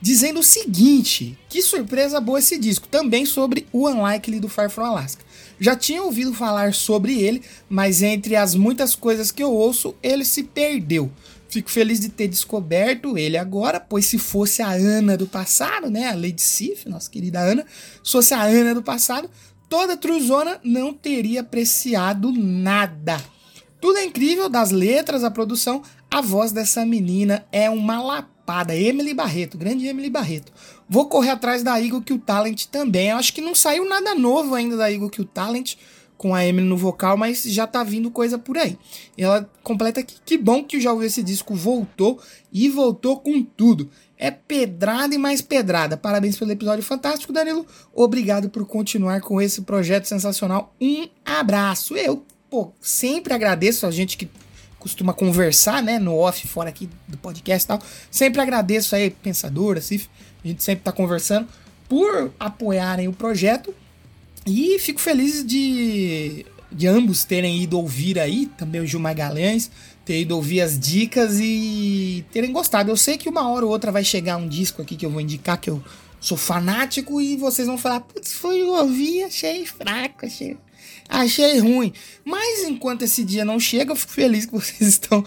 dizendo 0.00 0.40
o 0.40 0.44
seguinte, 0.44 1.36
que 1.48 1.60
surpresa 1.60 2.20
boa 2.20 2.38
esse 2.38 2.56
disco, 2.56 2.86
também 2.86 3.26
sobre 3.26 3.66
o 3.72 3.88
Unlikely 3.88 4.38
do 4.38 4.48
Far 4.48 4.70
From 4.70 4.84
Alaska. 4.84 5.24
Já 5.58 5.74
tinha 5.76 6.02
ouvido 6.02 6.32
falar 6.32 6.72
sobre 6.72 7.20
ele, 7.20 7.42
mas 7.68 8.00
entre 8.00 8.36
as 8.36 8.54
muitas 8.54 8.94
coisas 8.94 9.30
que 9.32 9.42
eu 9.42 9.52
ouço, 9.52 9.94
ele 10.02 10.24
se 10.24 10.44
perdeu. 10.44 11.10
Fico 11.50 11.68
feliz 11.68 11.98
de 11.98 12.08
ter 12.08 12.28
descoberto 12.28 13.18
ele 13.18 13.36
agora, 13.36 13.80
pois 13.80 14.06
se 14.06 14.18
fosse 14.18 14.62
a 14.62 14.70
Ana 14.70 15.16
do 15.16 15.26
passado, 15.26 15.90
né, 15.90 16.08
a 16.08 16.14
Lady 16.14 16.40
Sif, 16.40 16.88
nossa 16.88 17.10
querida 17.10 17.40
Ana, 17.40 17.66
se 18.04 18.12
fosse 18.12 18.32
a 18.32 18.42
Ana 18.42 18.72
do 18.72 18.84
passado, 18.84 19.28
toda 19.68 19.96
Truzona 19.96 20.60
não 20.62 20.94
teria 20.94 21.40
apreciado 21.40 22.32
nada. 22.32 23.20
Tudo 23.80 23.98
é 23.98 24.04
incrível, 24.04 24.48
das 24.48 24.70
letras 24.70 25.24
à 25.24 25.30
produção, 25.30 25.82
a 26.08 26.20
voz 26.20 26.52
dessa 26.52 26.86
menina 26.86 27.44
é 27.50 27.68
uma 27.68 28.00
lapada. 28.00 28.76
Emily 28.76 29.14
Barreto, 29.14 29.58
grande 29.58 29.86
Emily 29.86 30.10
Barreto. 30.10 30.52
Vou 30.88 31.06
correr 31.08 31.30
atrás 31.30 31.62
da 31.62 31.80
Eagle 31.80 32.02
que 32.02 32.12
o 32.12 32.18
Talent 32.18 32.66
também. 32.66 33.08
Eu 33.08 33.16
acho 33.16 33.32
que 33.32 33.40
não 33.40 33.54
saiu 33.54 33.88
nada 33.88 34.14
novo 34.14 34.54
ainda 34.54 34.76
da 34.76 34.90
Eagle 34.90 35.10
que 35.10 35.20
o 35.20 35.24
Talent 35.24 35.74
com 36.20 36.34
a 36.34 36.46
Emily 36.46 36.68
no 36.68 36.76
vocal, 36.76 37.16
mas 37.16 37.44
já 37.44 37.66
tá 37.66 37.82
vindo 37.82 38.10
coisa 38.10 38.38
por 38.38 38.58
aí. 38.58 38.76
Ela 39.16 39.50
completa 39.62 40.02
que 40.02 40.16
que 40.22 40.36
bom 40.36 40.62
que 40.62 40.78
Já 40.78 40.92
Ouviu 40.92 41.06
Esse 41.06 41.22
Disco 41.22 41.54
voltou 41.54 42.20
e 42.52 42.68
voltou 42.68 43.18
com 43.18 43.42
tudo. 43.42 43.88
É 44.18 44.30
pedrada 44.30 45.14
e 45.14 45.18
mais 45.18 45.40
pedrada. 45.40 45.96
Parabéns 45.96 46.36
pelo 46.36 46.52
episódio 46.52 46.84
fantástico, 46.84 47.32
Danilo. 47.32 47.64
Obrigado 47.94 48.50
por 48.50 48.66
continuar 48.66 49.22
com 49.22 49.40
esse 49.40 49.62
projeto 49.62 50.04
sensacional. 50.04 50.74
Um 50.78 51.08
abraço. 51.24 51.96
Eu, 51.96 52.22
pô, 52.50 52.70
sempre 52.82 53.32
agradeço 53.32 53.86
a 53.86 53.90
gente 53.90 54.18
que 54.18 54.28
costuma 54.78 55.14
conversar, 55.14 55.82
né, 55.82 55.98
no 55.98 56.14
off, 56.14 56.46
fora 56.46 56.68
aqui 56.68 56.90
do 57.08 57.16
podcast 57.16 57.64
e 57.64 57.68
tal. 57.68 57.80
Sempre 58.10 58.42
agradeço 58.42 58.94
aí, 58.94 59.08
Pensador, 59.08 59.78
assim, 59.78 59.98
a 60.44 60.48
gente 60.48 60.62
sempre 60.62 60.84
tá 60.84 60.92
conversando, 60.92 61.48
por 61.88 62.30
apoiarem 62.38 63.08
o 63.08 63.12
projeto. 63.14 63.74
E 64.50 64.80
fico 64.80 65.00
feliz 65.00 65.44
de, 65.46 66.44
de 66.72 66.88
ambos 66.88 67.22
terem 67.22 67.62
ido 67.62 67.78
ouvir 67.78 68.18
aí, 68.18 68.46
também 68.58 68.80
o 68.80 68.86
Gil 68.86 68.98
Magalhães, 68.98 69.70
ter 70.04 70.22
ido 70.22 70.34
ouvir 70.34 70.60
as 70.60 70.76
dicas 70.76 71.38
e 71.40 72.24
terem 72.32 72.50
gostado. 72.50 72.90
Eu 72.90 72.96
sei 72.96 73.16
que 73.16 73.28
uma 73.28 73.48
hora 73.48 73.64
ou 73.64 73.70
outra 73.70 73.92
vai 73.92 74.02
chegar 74.02 74.36
um 74.38 74.48
disco 74.48 74.82
aqui 74.82 74.96
que 74.96 75.06
eu 75.06 75.10
vou 75.10 75.20
indicar, 75.20 75.60
que 75.60 75.70
eu 75.70 75.80
sou 76.20 76.36
fanático, 76.36 77.20
e 77.20 77.36
vocês 77.36 77.68
vão 77.68 77.78
falar, 77.78 78.00
putz, 78.00 78.32
foi 78.32 78.60
eu 78.60 78.70
ouvi, 78.70 79.22
achei 79.22 79.64
fraco, 79.64 80.26
achei 80.26 80.56
achei 81.08 81.60
ruim. 81.60 81.92
Mas 82.24 82.64
enquanto 82.64 83.02
esse 83.02 83.22
dia 83.22 83.44
não 83.44 83.60
chega, 83.60 83.92
eu 83.92 83.96
fico 83.96 84.12
feliz 84.12 84.46
que 84.46 84.52
vocês 84.52 84.80
estão 84.90 85.24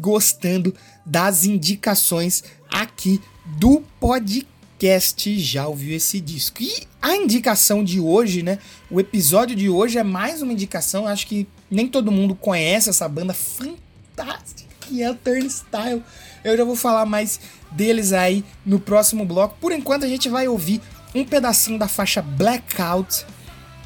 gostando 0.00 0.74
das 1.06 1.44
indicações 1.44 2.42
aqui 2.68 3.20
do 3.56 3.84
podcast. 4.00 5.38
Já 5.38 5.68
ouviu 5.68 5.96
esse 5.96 6.20
disco? 6.20 6.60
E 6.60 6.88
a 7.04 7.14
indicação 7.14 7.84
de 7.84 8.00
hoje, 8.00 8.42
né? 8.42 8.58
O 8.90 8.98
episódio 8.98 9.54
de 9.54 9.68
hoje 9.68 9.98
é 9.98 10.02
mais 10.02 10.40
uma 10.40 10.54
indicação. 10.54 11.06
Acho 11.06 11.26
que 11.26 11.46
nem 11.70 11.86
todo 11.86 12.10
mundo 12.10 12.34
conhece 12.34 12.88
essa 12.88 13.06
banda 13.06 13.34
fantástica 13.34 14.64
que 14.80 15.02
é 15.02 15.10
o 15.10 15.14
Turnstile. 15.14 16.02
Eu 16.42 16.56
já 16.56 16.64
vou 16.64 16.74
falar 16.74 17.04
mais 17.04 17.38
deles 17.70 18.14
aí 18.14 18.42
no 18.64 18.80
próximo 18.80 19.26
bloco. 19.26 19.54
Por 19.60 19.70
enquanto, 19.70 20.06
a 20.06 20.08
gente 20.08 20.30
vai 20.30 20.48
ouvir 20.48 20.80
um 21.14 21.26
pedacinho 21.26 21.78
da 21.78 21.86
faixa 21.86 22.22
Blackout 22.22 23.26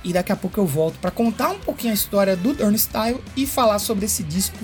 e 0.04 0.12
daqui 0.12 0.30
a 0.30 0.36
pouco 0.36 0.60
eu 0.60 0.66
volto 0.66 1.00
para 1.00 1.10
contar 1.10 1.50
um 1.50 1.58
pouquinho 1.58 1.92
a 1.92 1.94
história 1.94 2.36
do 2.36 2.54
Turnstile 2.54 3.20
e 3.36 3.48
falar 3.48 3.80
sobre 3.80 4.04
esse 4.04 4.22
disco 4.22 4.58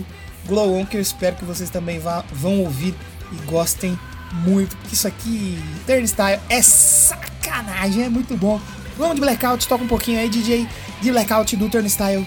Glow 0.46 0.76
On 0.76 0.86
que 0.86 0.96
eu 0.96 1.00
espero 1.00 1.34
que 1.34 1.44
vocês 1.44 1.70
também 1.70 1.98
vá, 1.98 2.24
vão 2.32 2.60
ouvir 2.60 2.94
e 3.32 3.50
gostem 3.50 3.98
muito, 4.34 4.76
porque 4.76 4.94
isso 4.94 5.06
aqui, 5.06 5.58
Turnstile, 5.86 6.40
é 6.48 6.62
sacanagem, 6.62 8.04
é 8.04 8.08
muito 8.08 8.36
bom. 8.36 8.60
Vamos 8.96 9.16
de 9.16 9.20
Blackout, 9.20 9.66
toca 9.66 9.84
um 9.84 9.88
pouquinho 9.88 10.20
aí, 10.20 10.28
DJ, 10.28 10.68
de 11.00 11.10
Blackout 11.10 11.56
do 11.56 11.68
Turnstile 11.68 12.26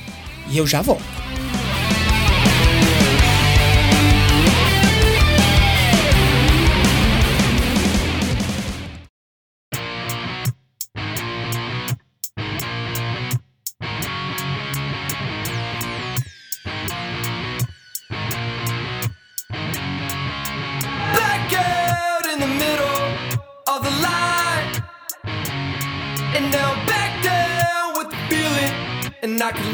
e 0.50 0.58
eu 0.58 0.68
já 0.68 0.82
volto. 0.82 1.04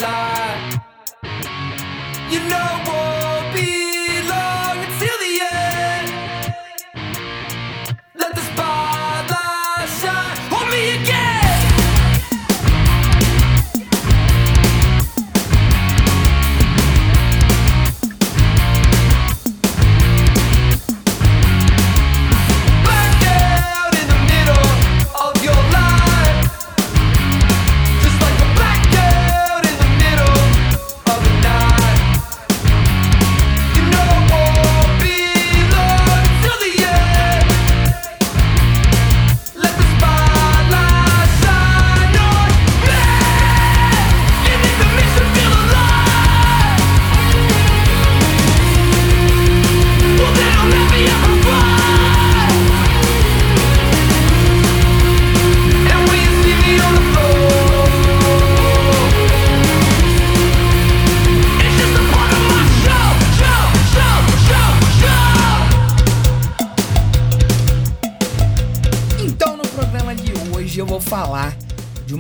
lie. 0.04 0.82
You 2.32 2.40
know 2.50 2.70
what? 2.88 3.23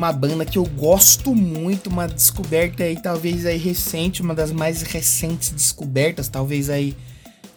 Uma 0.03 0.11
banda 0.11 0.43
que 0.45 0.57
eu 0.57 0.65
gosto 0.65 1.33
muito, 1.33 1.89
uma 1.89 2.07
descoberta 2.07 2.83
aí 2.83 3.01
talvez 3.01 3.45
aí 3.45 3.57
recente, 3.57 4.21
uma 4.21 4.35
das 4.35 4.51
mais 4.51 4.81
recentes 4.81 5.51
descobertas, 5.51 6.27
talvez 6.27 6.69
aí 6.69 6.95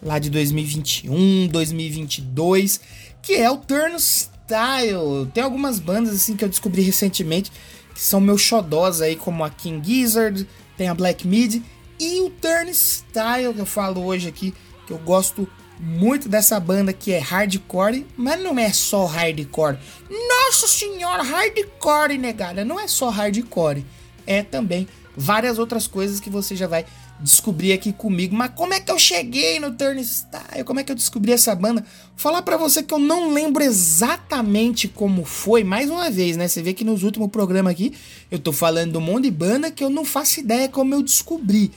lá 0.01 0.17
de 0.17 0.29
2021, 0.29 1.47
2022, 1.47 2.79
que 3.21 3.33
é 3.33 3.49
o 3.51 3.57
Turnstile. 3.57 5.27
Tem 5.33 5.43
algumas 5.43 5.79
bandas 5.79 6.15
assim 6.15 6.37
que 6.37 6.45
eu 6.45 6.49
descobri 6.49 6.81
recentemente 6.81 7.51
que 7.93 8.01
são 8.01 8.21
meus 8.21 8.41
xodós 8.41 9.01
aí, 9.01 9.15
como 9.15 9.43
a 9.43 9.49
King 9.49 9.85
Gizzard, 9.85 10.47
tem 10.77 10.87
a 10.87 10.93
Black 10.93 11.27
Mid 11.27 11.61
e 11.99 12.21
o 12.21 12.29
Turnstile 12.29 13.53
que 13.53 13.59
eu 13.59 13.65
falo 13.65 14.05
hoje 14.05 14.29
aqui, 14.29 14.53
que 14.85 14.93
eu 14.93 14.99
gosto 14.99 15.49
muito 15.79 16.27
dessa 16.27 16.59
banda 16.59 16.91
que 16.91 17.11
é 17.11 17.19
hardcore, 17.19 18.05
mas 18.15 18.41
não 18.41 18.57
é 18.57 18.71
só 18.71 19.05
hardcore. 19.05 19.77
Nossa 20.09 20.67
senhora, 20.67 21.23
hardcore, 21.23 22.17
negada. 22.17 22.65
Não 22.65 22.79
é 22.79 22.87
só 22.87 23.09
hardcore. 23.09 23.85
É 24.25 24.43
também 24.43 24.87
várias 25.15 25.57
outras 25.57 25.87
coisas 25.87 26.19
que 26.19 26.29
você 26.29 26.55
já 26.55 26.67
vai 26.67 26.85
descobrir 27.19 27.73
aqui 27.73 27.91
comigo. 27.91 28.35
Mas 28.35 28.51
como 28.55 28.73
é 28.73 28.79
que 28.79 28.91
eu 28.91 28.99
cheguei 28.99 29.59
no 29.59 29.71
Turnstile? 29.71 30.63
Como 30.63 30.79
é 30.79 30.83
que 30.83 30.91
eu 30.91 30.95
descobri 30.95 31.31
essa 31.31 31.55
banda? 31.55 31.83
Falar 32.15 32.41
para 32.41 32.57
você 32.57 32.83
que 32.83 32.93
eu 32.93 32.99
não 32.99 33.33
lembro 33.33 33.63
exatamente 33.63 34.87
como 34.87 35.25
foi, 35.25 35.63
mais 35.63 35.89
uma 35.89 36.09
vez, 36.09 36.37
né? 36.37 36.47
Você 36.47 36.61
vê 36.61 36.73
que 36.73 36.83
nos 36.83 37.03
últimos 37.03 37.29
programas 37.29 37.71
aqui 37.71 37.93
eu 38.29 38.39
tô 38.39 38.51
falando 38.51 38.97
um 38.97 39.01
monte 39.01 39.23
de 39.23 39.31
banda 39.31 39.71
que 39.71 39.83
eu 39.83 39.89
não 39.89 40.05
faço 40.05 40.39
ideia 40.39 40.69
como 40.69 40.93
eu 40.93 41.01
descobri. 41.01 41.71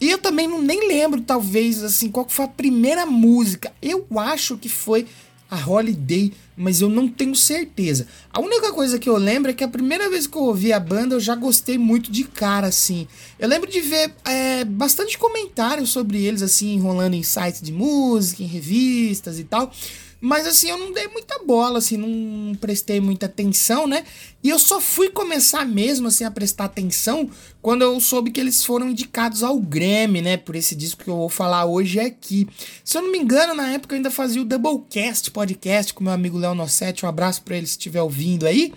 E 0.00 0.10
eu 0.10 0.18
também 0.18 0.46
não 0.46 0.62
nem 0.62 0.86
lembro, 0.86 1.20
talvez, 1.20 1.82
assim, 1.82 2.10
qual 2.10 2.28
foi 2.28 2.44
a 2.44 2.48
primeira 2.48 3.04
música. 3.04 3.72
Eu 3.82 4.06
acho 4.16 4.56
que 4.56 4.68
foi 4.68 5.06
a 5.50 5.56
Holiday, 5.56 6.32
mas 6.56 6.80
eu 6.80 6.90
não 6.90 7.08
tenho 7.08 7.34
certeza. 7.34 8.06
A 8.30 8.40
única 8.40 8.72
coisa 8.72 8.98
que 8.98 9.08
eu 9.08 9.16
lembro 9.16 9.50
é 9.50 9.54
que 9.54 9.64
a 9.64 9.68
primeira 9.68 10.08
vez 10.10 10.26
que 10.26 10.36
eu 10.36 10.42
ouvi 10.42 10.72
a 10.72 10.80
banda 10.80 11.14
eu 11.14 11.20
já 11.20 11.34
gostei 11.34 11.78
muito 11.78 12.12
de 12.12 12.24
cara, 12.24 12.66
assim. 12.66 13.08
Eu 13.38 13.48
lembro 13.48 13.70
de 13.70 13.80
ver 13.80 14.12
é, 14.26 14.64
bastante 14.64 15.16
comentários 15.16 15.90
sobre 15.90 16.22
eles, 16.22 16.42
assim, 16.42 16.78
rolando 16.78 17.16
em 17.16 17.22
sites 17.22 17.62
de 17.62 17.72
música, 17.72 18.42
em 18.42 18.46
revistas 18.46 19.38
e 19.38 19.44
tal. 19.44 19.72
Mas 20.20 20.46
assim, 20.46 20.68
eu 20.68 20.76
não 20.76 20.92
dei 20.92 21.06
muita 21.08 21.38
bola, 21.44 21.78
assim, 21.78 21.96
não 21.96 22.54
prestei 22.56 23.00
muita 23.00 23.26
atenção, 23.26 23.86
né? 23.86 24.04
E 24.42 24.48
eu 24.48 24.58
só 24.58 24.80
fui 24.80 25.10
começar 25.10 25.64
mesmo, 25.64 26.08
assim, 26.08 26.24
a 26.24 26.30
prestar 26.30 26.64
atenção 26.64 27.30
quando 27.62 27.82
eu 27.82 28.00
soube 28.00 28.32
que 28.32 28.40
eles 28.40 28.64
foram 28.64 28.90
indicados 28.90 29.44
ao 29.44 29.60
Grammy, 29.60 30.20
né? 30.20 30.36
Por 30.36 30.56
esse 30.56 30.74
disco 30.74 31.04
que 31.04 31.10
eu 31.10 31.16
vou 31.16 31.28
falar 31.28 31.66
hoje 31.66 32.00
aqui. 32.00 32.48
Se 32.84 32.98
eu 32.98 33.02
não 33.02 33.12
me 33.12 33.18
engano, 33.18 33.54
na 33.54 33.70
época 33.70 33.94
eu 33.94 33.96
ainda 33.96 34.10
fazia 34.10 34.42
o 34.42 34.44
Doublecast 34.44 35.30
podcast 35.30 35.94
com 35.94 36.02
meu 36.02 36.12
amigo 36.12 36.36
Léo 36.36 36.54
Nossetti. 36.54 37.06
Um 37.06 37.08
abraço 37.08 37.42
para 37.42 37.56
ele 37.56 37.66
se 37.66 37.72
estiver 37.72 38.02
ouvindo 38.02 38.44
aí. 38.44 38.72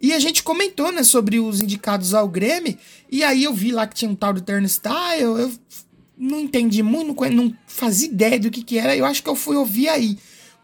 E 0.00 0.14
a 0.14 0.18
gente 0.18 0.42
comentou, 0.42 0.90
né, 0.90 1.02
sobre 1.02 1.38
os 1.38 1.60
indicados 1.60 2.14
ao 2.14 2.28
Grammy. 2.28 2.78
E 3.10 3.22
aí 3.22 3.44
eu 3.44 3.52
vi 3.52 3.70
lá 3.70 3.86
que 3.86 3.94
tinha 3.94 4.10
um 4.10 4.14
tal 4.14 4.32
do 4.32 4.40
Turnstile. 4.40 5.20
Eu 5.20 5.52
não 6.16 6.40
entendi 6.40 6.82
muito, 6.82 7.14
não 7.30 7.54
fazia 7.66 8.08
ideia 8.08 8.40
do 8.40 8.50
que, 8.50 8.62
que 8.62 8.78
era. 8.78 8.96
Eu 8.96 9.04
acho 9.04 9.22
que 9.22 9.28
eu 9.28 9.36
fui 9.36 9.56
ouvir 9.56 9.88
aí. 9.88 10.18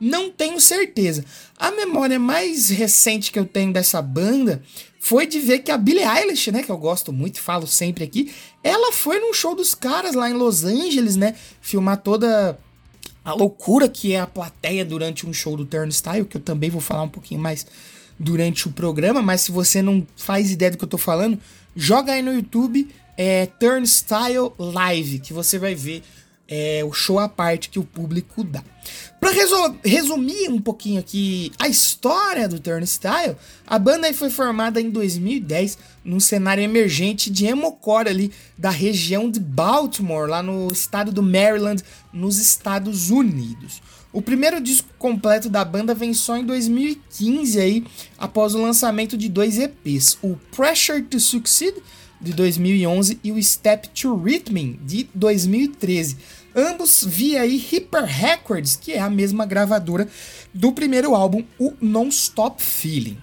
Não 0.04 0.30
tenho 0.30 0.60
certeza. 0.60 1.24
A 1.56 1.70
memória 1.70 2.18
mais 2.18 2.70
recente 2.70 3.30
que 3.30 3.38
eu 3.38 3.46
tenho 3.46 3.72
dessa 3.72 4.02
banda 4.02 4.60
foi 4.98 5.28
de 5.28 5.38
ver 5.38 5.60
que 5.60 5.70
a 5.70 5.78
Billie 5.78 6.02
Eilish, 6.02 6.50
né, 6.50 6.64
que 6.64 6.72
eu 6.72 6.76
gosto 6.76 7.12
muito 7.12 7.40
falo 7.40 7.68
sempre 7.68 8.02
aqui, 8.02 8.34
ela 8.64 8.92
foi 8.92 9.20
num 9.20 9.32
show 9.32 9.54
dos 9.54 9.76
caras 9.76 10.16
lá 10.16 10.28
em 10.28 10.32
Los 10.32 10.64
Angeles, 10.64 11.14
né, 11.14 11.36
filmar 11.60 11.98
toda 11.98 12.58
a 13.24 13.32
loucura 13.32 13.88
que 13.88 14.12
é 14.12 14.18
a 14.18 14.26
plateia 14.26 14.84
durante 14.84 15.24
um 15.24 15.32
show 15.32 15.56
do 15.56 15.64
Turnstile, 15.64 16.24
que 16.24 16.36
eu 16.36 16.40
também 16.40 16.68
vou 16.68 16.80
falar 16.80 17.04
um 17.04 17.08
pouquinho 17.08 17.40
mais 17.40 17.64
durante 18.18 18.66
o 18.66 18.72
programa, 18.72 19.22
mas 19.22 19.42
se 19.42 19.52
você 19.52 19.80
não 19.80 20.04
faz 20.16 20.50
ideia 20.50 20.72
do 20.72 20.78
que 20.78 20.84
eu 20.84 20.88
tô 20.88 20.98
falando, 20.98 21.38
joga 21.76 22.12
aí 22.12 22.22
no 22.22 22.34
YouTube 22.34 22.88
é, 23.16 23.46
Turnstile 23.46 24.50
Live, 24.58 25.20
que 25.20 25.32
você 25.32 25.60
vai 25.60 25.76
ver 25.76 26.02
é, 26.54 26.84
o 26.84 26.92
show 26.92 27.18
à 27.18 27.30
parte 27.30 27.70
que 27.70 27.78
o 27.78 27.82
público 27.82 28.44
dá. 28.44 28.62
Para 29.18 29.30
resumir 29.82 30.50
um 30.50 30.60
pouquinho 30.60 31.00
aqui 31.00 31.50
a 31.58 31.66
história 31.66 32.46
do 32.46 32.60
Turnstile, 32.60 33.36
a 33.66 33.78
banda 33.78 34.12
foi 34.12 34.28
formada 34.28 34.78
em 34.78 34.90
2010 34.90 35.78
num 36.04 36.20
cenário 36.20 36.62
emergente 36.62 37.30
de 37.30 37.46
emocore 37.46 38.10
ali 38.10 38.32
da 38.58 38.68
região 38.68 39.30
de 39.30 39.40
Baltimore, 39.40 40.28
lá 40.28 40.42
no 40.42 40.70
estado 40.70 41.10
do 41.10 41.22
Maryland, 41.22 41.82
nos 42.12 42.36
Estados 42.36 43.08
Unidos. 43.08 43.80
O 44.12 44.20
primeiro 44.20 44.60
disco 44.60 44.88
completo 44.98 45.48
da 45.48 45.64
banda 45.64 45.94
vem 45.94 46.12
só 46.12 46.36
em 46.36 46.44
2015 46.44 47.58
aí, 47.58 47.84
após 48.18 48.54
o 48.54 48.60
lançamento 48.60 49.16
de 49.16 49.30
dois 49.30 49.58
EPs, 49.58 50.18
o 50.20 50.36
Pressure 50.54 51.00
to 51.00 51.18
Succeed 51.18 51.76
de 52.20 52.32
2011 52.32 53.18
e 53.24 53.32
o 53.32 53.42
Step 53.42 53.88
to 53.88 54.14
Rhythm 54.14 54.76
de 54.84 55.08
2013. 55.14 56.16
Ambos 56.54 57.04
via 57.04 57.42
aí 57.42 57.56
Hyper 57.56 58.04
Records, 58.04 58.76
que 58.76 58.92
é 58.92 59.00
a 59.00 59.10
mesma 59.10 59.46
gravadora 59.46 60.06
do 60.52 60.72
primeiro 60.72 61.14
álbum, 61.14 61.44
o 61.58 61.72
Non-Stop 61.80 62.62
Feeling. 62.62 63.18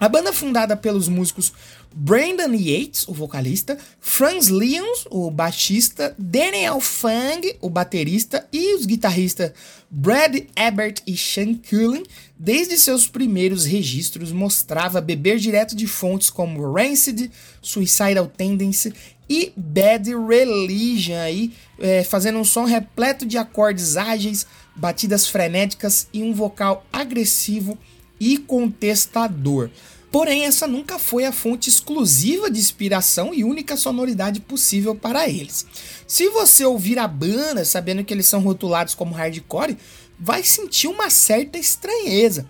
A 0.00 0.08
banda 0.08 0.32
fundada 0.32 0.76
pelos 0.76 1.08
músicos 1.08 1.52
Brandon 1.96 2.52
Yates, 2.52 3.06
o 3.06 3.14
vocalista, 3.14 3.78
Franz 4.00 4.48
Lyons, 4.48 5.06
o 5.10 5.30
baixista, 5.30 6.12
Daniel 6.18 6.80
Fang, 6.80 7.56
o 7.60 7.70
baterista, 7.70 8.46
e 8.52 8.74
os 8.74 8.84
guitarristas 8.84 9.52
Brad 9.88 10.34
Ebert 10.56 11.02
e 11.06 11.16
Sean 11.16 11.54
Cullen, 11.54 12.02
desde 12.36 12.76
seus 12.76 13.06
primeiros 13.06 13.64
registros, 13.64 14.32
mostrava 14.32 15.00
beber 15.00 15.38
direto 15.38 15.76
de 15.76 15.86
fontes 15.86 16.30
como 16.30 16.72
Rancid, 16.72 17.30
Suicidal 17.62 18.26
Tendency 18.26 18.92
e 19.28 19.52
Bad 19.56 20.10
Religion, 20.14 21.16
aí, 21.16 21.52
é, 21.78 22.04
fazendo 22.04 22.38
um 22.38 22.44
som 22.44 22.64
repleto 22.64 23.24
de 23.24 23.38
acordes 23.38 23.96
ágeis, 23.96 24.46
batidas 24.76 25.26
frenéticas 25.26 26.08
e 26.12 26.22
um 26.22 26.32
vocal 26.32 26.84
agressivo 26.92 27.78
e 28.20 28.38
contestador. 28.38 29.70
Porém, 30.14 30.44
essa 30.44 30.68
nunca 30.68 30.96
foi 30.96 31.24
a 31.24 31.32
fonte 31.32 31.68
exclusiva 31.68 32.48
de 32.48 32.60
inspiração 32.60 33.34
e 33.34 33.42
única 33.42 33.76
sonoridade 33.76 34.40
possível 34.40 34.94
para 34.94 35.28
eles. 35.28 35.66
Se 36.06 36.28
você 36.28 36.64
ouvir 36.64 37.00
a 37.00 37.08
banda 37.08 37.64
sabendo 37.64 38.04
que 38.04 38.14
eles 38.14 38.26
são 38.26 38.40
rotulados 38.40 38.94
como 38.94 39.14
hardcore, 39.14 39.76
vai 40.16 40.44
sentir 40.44 40.86
uma 40.86 41.10
certa 41.10 41.58
estranheza, 41.58 42.48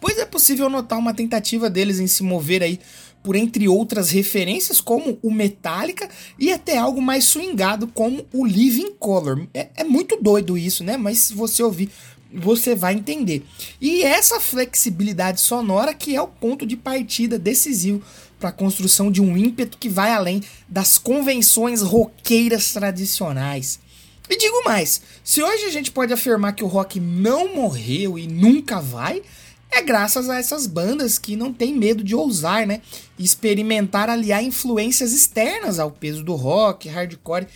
pois 0.00 0.16
é 0.16 0.24
possível 0.24 0.70
notar 0.70 0.98
uma 0.98 1.12
tentativa 1.12 1.68
deles 1.68 2.00
em 2.00 2.06
se 2.06 2.22
mover 2.22 2.62
aí 2.62 2.80
por 3.24 3.34
entre 3.34 3.66
outras 3.66 4.10
referências 4.10 4.82
como 4.82 5.18
o 5.22 5.32
Metallica 5.32 6.08
e 6.38 6.52
até 6.52 6.76
algo 6.76 7.00
mais 7.00 7.24
swingado 7.24 7.88
como 7.88 8.26
o 8.32 8.44
Living 8.44 8.92
Color. 8.98 9.48
É, 9.54 9.68
é 9.76 9.84
muito 9.84 10.18
doido 10.20 10.58
isso, 10.58 10.84
né? 10.84 10.98
Mas 10.98 11.18
se 11.18 11.34
você 11.34 11.62
ouvir 11.62 11.90
você 12.36 12.74
vai 12.74 12.94
entender. 12.94 13.44
E 13.80 14.02
essa 14.02 14.40
flexibilidade 14.40 15.40
sonora 15.40 15.94
que 15.94 16.16
é 16.16 16.20
o 16.20 16.26
ponto 16.26 16.66
de 16.66 16.76
partida 16.76 17.38
decisivo 17.38 18.02
para 18.40 18.48
a 18.48 18.52
construção 18.52 19.10
de 19.10 19.22
um 19.22 19.36
ímpeto 19.36 19.78
que 19.78 19.88
vai 19.88 20.10
além 20.10 20.42
das 20.68 20.98
convenções 20.98 21.80
roqueiras 21.80 22.72
tradicionais. 22.72 23.78
E 24.28 24.36
digo 24.36 24.64
mais, 24.64 25.00
se 25.22 25.42
hoje 25.42 25.64
a 25.64 25.70
gente 25.70 25.90
pode 25.90 26.12
afirmar 26.12 26.54
que 26.54 26.64
o 26.64 26.66
rock 26.66 26.98
não 26.98 27.54
morreu 27.54 28.18
e 28.18 28.26
nunca 28.26 28.80
vai, 28.80 29.22
é 29.76 29.82
graças 29.82 30.28
a 30.30 30.38
essas 30.38 30.66
bandas 30.66 31.18
que 31.18 31.36
não 31.36 31.52
tem 31.52 31.74
medo 31.74 32.02
de 32.02 32.14
ousar, 32.14 32.66
né? 32.66 32.80
Experimentar 33.18 34.08
aliar 34.08 34.42
influências 34.42 35.12
externas 35.12 35.78
ao 35.78 35.90
peso 35.90 36.22
do 36.22 36.34
rock, 36.34 36.88
hardcore 36.88 37.46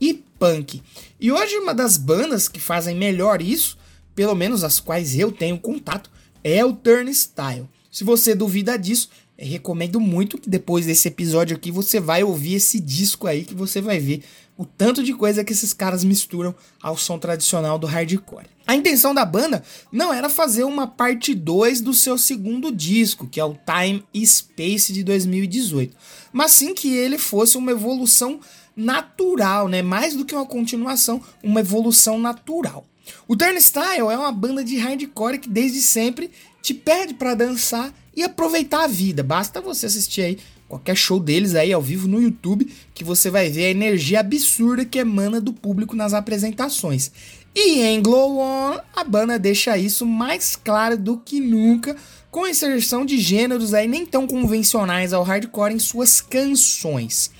e 0.00 0.14
punk. 0.38 0.82
E 1.20 1.32
hoje 1.32 1.56
uma 1.56 1.74
das 1.74 1.96
bandas 1.96 2.48
que 2.48 2.60
fazem 2.60 2.96
melhor 2.96 3.42
isso 3.42 3.78
pelo 4.18 4.34
menos 4.34 4.64
as 4.64 4.80
quais 4.80 5.16
eu 5.16 5.30
tenho 5.30 5.56
contato, 5.60 6.10
é 6.42 6.64
o 6.64 6.72
Turnstile. 6.72 7.68
Se 7.88 8.02
você 8.02 8.34
duvida 8.34 8.76
disso, 8.76 9.08
recomendo 9.36 10.00
muito 10.00 10.38
que 10.38 10.50
depois 10.50 10.86
desse 10.86 11.06
episódio 11.06 11.56
aqui 11.56 11.70
você 11.70 12.00
vai 12.00 12.24
ouvir 12.24 12.54
esse 12.54 12.80
disco 12.80 13.28
aí 13.28 13.44
que 13.44 13.54
você 13.54 13.80
vai 13.80 14.00
ver 14.00 14.24
o 14.58 14.64
tanto 14.66 15.04
de 15.04 15.14
coisa 15.14 15.44
que 15.44 15.52
esses 15.52 15.72
caras 15.72 16.02
misturam 16.02 16.52
ao 16.82 16.96
som 16.96 17.16
tradicional 17.16 17.78
do 17.78 17.86
hardcore. 17.86 18.48
A 18.66 18.74
intenção 18.74 19.14
da 19.14 19.24
banda 19.24 19.62
não 19.90 20.12
era 20.12 20.28
fazer 20.28 20.64
uma 20.64 20.86
parte 20.86 21.32
2 21.32 21.80
do 21.80 21.94
seu 21.94 22.18
segundo 22.18 22.72
disco, 22.72 23.28
que 23.28 23.38
é 23.38 23.44
o 23.44 23.54
Time 23.54 24.04
e 24.12 24.26
Space 24.26 24.92
de 24.92 25.04
2018, 25.04 25.96
mas 26.32 26.50
sim 26.50 26.74
que 26.74 26.92
ele 26.92 27.16
fosse 27.16 27.56
uma 27.56 27.70
evolução 27.70 28.40
natural, 28.76 29.68
né? 29.68 29.80
Mais 29.80 30.14
do 30.14 30.24
que 30.24 30.34
uma 30.34 30.44
continuação, 30.44 31.22
uma 31.42 31.60
evolução 31.60 32.18
natural. 32.18 32.84
O 33.26 33.36
Turnstile 33.36 34.10
é 34.10 34.18
uma 34.18 34.32
banda 34.32 34.64
de 34.64 34.76
hardcore 34.76 35.38
que 35.38 35.48
desde 35.48 35.80
sempre 35.80 36.30
te 36.60 36.74
pede 36.74 37.14
para 37.14 37.34
dançar 37.34 37.94
e 38.14 38.24
aproveitar 38.24 38.84
a 38.84 38.88
vida. 38.88 39.22
Basta 39.22 39.60
você 39.60 39.86
assistir 39.86 40.22
aí 40.22 40.38
qualquer 40.68 40.96
show 40.96 41.18
deles 41.18 41.54
aí 41.54 41.72
ao 41.72 41.80
vivo 41.80 42.06
no 42.06 42.22
YouTube 42.22 42.70
que 42.94 43.02
você 43.02 43.30
vai 43.30 43.48
ver 43.48 43.66
a 43.66 43.70
energia 43.70 44.20
absurda 44.20 44.84
que 44.84 44.98
emana 44.98 45.40
do 45.40 45.52
público 45.52 45.96
nas 45.96 46.12
apresentações. 46.12 47.10
E 47.54 47.80
em 47.80 48.00
Glow 48.02 48.38
On, 48.38 48.78
a 48.94 49.02
banda 49.02 49.38
deixa 49.38 49.76
isso 49.76 50.06
mais 50.06 50.54
claro 50.54 50.96
do 50.96 51.16
que 51.16 51.40
nunca, 51.40 51.96
com 52.30 52.44
a 52.44 52.50
inserção 52.50 53.04
de 53.04 53.18
gêneros 53.18 53.74
aí 53.74 53.88
nem 53.88 54.04
tão 54.04 54.26
convencionais 54.26 55.12
ao 55.12 55.22
hardcore 55.24 55.74
em 55.74 55.78
suas 55.78 56.20
canções. 56.20 57.30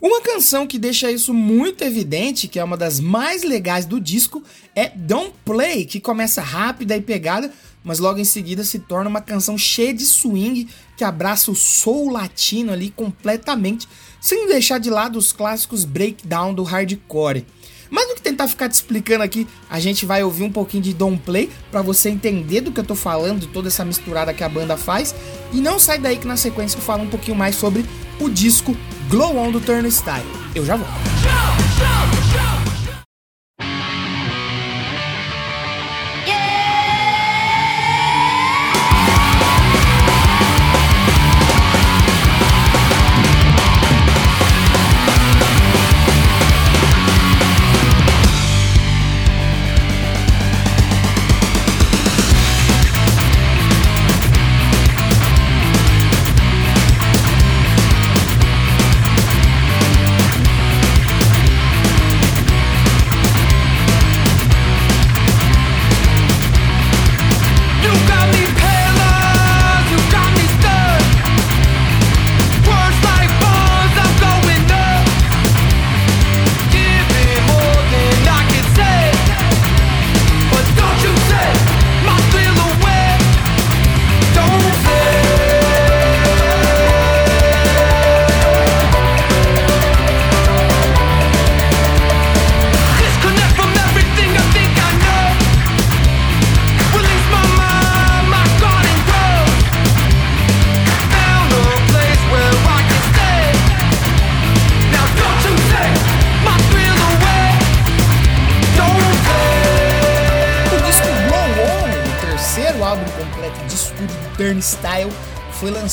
Uma 0.00 0.22
canção 0.22 0.66
que 0.66 0.78
deixa 0.78 1.12
isso 1.12 1.34
muito 1.34 1.84
evidente, 1.84 2.48
que 2.48 2.58
é 2.58 2.64
uma 2.64 2.76
das 2.76 3.00
mais 3.00 3.42
legais 3.42 3.84
do 3.84 4.00
disco, 4.00 4.42
é 4.74 4.88
Don't 4.88 5.34
Play, 5.44 5.84
que 5.84 6.00
começa 6.00 6.40
rápida 6.40 6.96
e 6.96 7.02
pegada, 7.02 7.52
mas 7.82 7.98
logo 7.98 8.18
em 8.18 8.24
seguida 8.24 8.64
se 8.64 8.78
torna 8.78 9.08
uma 9.08 9.20
canção 9.20 9.56
cheia 9.56 9.94
de 9.94 10.04
swing 10.04 10.68
que 10.96 11.04
abraça 11.04 11.50
o 11.50 11.54
soul 11.54 12.10
latino 12.10 12.72
ali 12.72 12.90
completamente, 12.90 13.88
sem 14.20 14.46
deixar 14.46 14.78
de 14.78 14.90
lado 14.90 15.18
os 15.18 15.32
clássicos 15.32 15.84
breakdown 15.84 16.52
do 16.52 16.62
hardcore. 16.62 17.46
Mas 17.90 18.06
do 18.08 18.14
que 18.14 18.22
tentar 18.22 18.46
ficar 18.46 18.68
te 18.68 18.74
explicando 18.74 19.24
aqui, 19.24 19.46
a 19.68 19.80
gente 19.80 20.06
vai 20.06 20.22
ouvir 20.22 20.44
um 20.44 20.52
pouquinho 20.52 20.82
de 20.82 20.94
Don't 20.94 21.20
Play 21.24 21.50
para 21.72 21.82
você 21.82 22.08
entender 22.08 22.60
do 22.60 22.70
que 22.70 22.78
eu 22.78 22.84
tô 22.84 22.94
falando, 22.94 23.40
de 23.40 23.46
toda 23.48 23.66
essa 23.66 23.84
misturada 23.84 24.32
que 24.32 24.44
a 24.44 24.48
banda 24.48 24.76
faz. 24.76 25.14
E 25.52 25.60
não 25.60 25.78
sai 25.80 25.98
daí 25.98 26.16
que 26.16 26.26
na 26.26 26.36
sequência 26.36 26.78
eu 26.78 26.82
falo 26.82 27.02
um 27.02 27.08
pouquinho 27.08 27.36
mais 27.36 27.56
sobre 27.56 27.84
o 28.20 28.28
disco 28.28 28.76
Glow 29.08 29.36
On 29.36 29.50
do 29.50 29.60
Turnstile. 29.60 30.22
Eu 30.54 30.64
já 30.64 30.76
volto. 30.76 30.92
Turnstile 30.92 32.59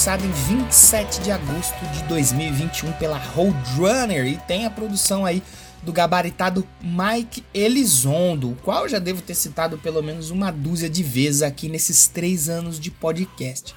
lançado 0.08 0.26
em 0.26 0.32
27 0.56 1.20
de 1.20 1.32
agosto 1.32 1.86
de 1.92 2.02
2021 2.04 2.94
pela 2.94 3.18
Roadrunner 3.18 4.26
e 4.26 4.38
tem 4.38 4.66
a 4.66 4.70
produção 4.70 5.26
aí 5.26 5.44
do 5.84 5.92
gabaritado 5.92 6.66
Mike 6.82 7.44
Elizondo, 7.54 8.52
o 8.52 8.56
qual 8.56 8.88
já 8.88 9.00
devo 9.00 9.22
ter 9.22 9.36
citado 9.36 9.78
pelo 9.78 10.02
menos 10.02 10.32
uma 10.32 10.50
dúzia 10.50 10.90
de 10.90 11.04
vezes 11.04 11.42
aqui 11.42 11.68
nesses 11.68 12.08
três 12.08 12.48
anos 12.48 12.80
de 12.80 12.90
podcast. 12.90 13.76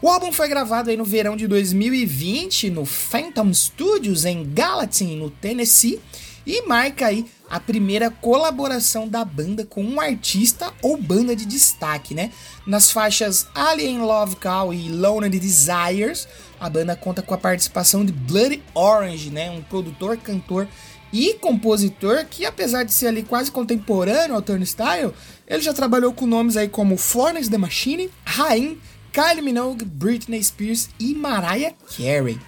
O 0.00 0.08
álbum 0.08 0.32
foi 0.32 0.48
gravado 0.48 0.88
aí 0.88 0.96
no 0.96 1.04
verão 1.04 1.36
de 1.36 1.46
2020 1.46 2.70
no 2.70 2.86
Phantom 2.86 3.52
Studios 3.52 4.24
em 4.24 4.50
Gallatin, 4.50 5.14
no 5.16 5.28
Tennessee, 5.28 6.00
e 6.46 6.66
marca 6.66 7.08
aí 7.08 7.26
a 7.48 7.60
primeira 7.60 8.10
colaboração 8.10 9.08
da 9.08 9.24
banda 9.24 9.64
com 9.64 9.82
um 9.82 10.00
artista 10.00 10.72
ou 10.82 10.96
banda 10.96 11.34
de 11.34 11.44
destaque, 11.44 12.14
né? 12.14 12.32
Nas 12.66 12.90
faixas 12.90 13.46
Alien 13.54 14.00
Love 14.00 14.36
Call 14.36 14.74
e 14.74 14.88
Lonely 14.88 15.38
Desires, 15.38 16.26
a 16.58 16.68
banda 16.68 16.96
conta 16.96 17.22
com 17.22 17.34
a 17.34 17.38
participação 17.38 18.04
de 18.04 18.12
Bloody 18.12 18.62
Orange, 18.74 19.30
né? 19.30 19.50
Um 19.50 19.62
produtor, 19.62 20.16
cantor 20.16 20.66
e 21.12 21.34
compositor 21.34 22.24
que, 22.28 22.44
apesar 22.44 22.82
de 22.82 22.92
ser 22.92 23.08
ali 23.08 23.22
quase 23.22 23.50
contemporâneo 23.50 24.34
ao 24.34 24.42
Turnstile, 24.42 25.12
ele 25.46 25.62
já 25.62 25.72
trabalhou 25.72 26.12
com 26.12 26.26
nomes 26.26 26.56
aí 26.56 26.68
como 26.68 26.96
Florence 26.96 27.50
The 27.50 27.58
Machine, 27.58 28.10
Rain, 28.24 28.78
Kylie 29.12 29.42
Minogue, 29.42 29.84
Britney 29.84 30.42
Spears 30.42 30.90
e 30.98 31.14
Mariah 31.14 31.74
Carey. 31.96 32.38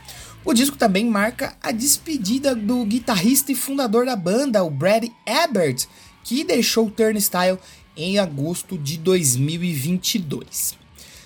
O 0.44 0.55
disco 0.55 0.77
também 0.77 1.05
marca 1.05 1.57
a 1.62 1.72
despedida 1.72 2.55
do 2.55 2.85
guitarrista 2.85 3.53
e 3.53 3.55
fundador 3.55 4.07
da 4.07 4.16
banda, 4.16 4.64
o 4.64 4.70
Brad 4.70 5.05
Ebert, 5.27 5.87
que 6.24 6.44
deixou 6.44 6.87
o 6.87 6.90
Turnstile 6.90 7.59
em 7.96 8.18
agosto 8.18 8.79
de 8.79 8.96
2022. 8.98 10.79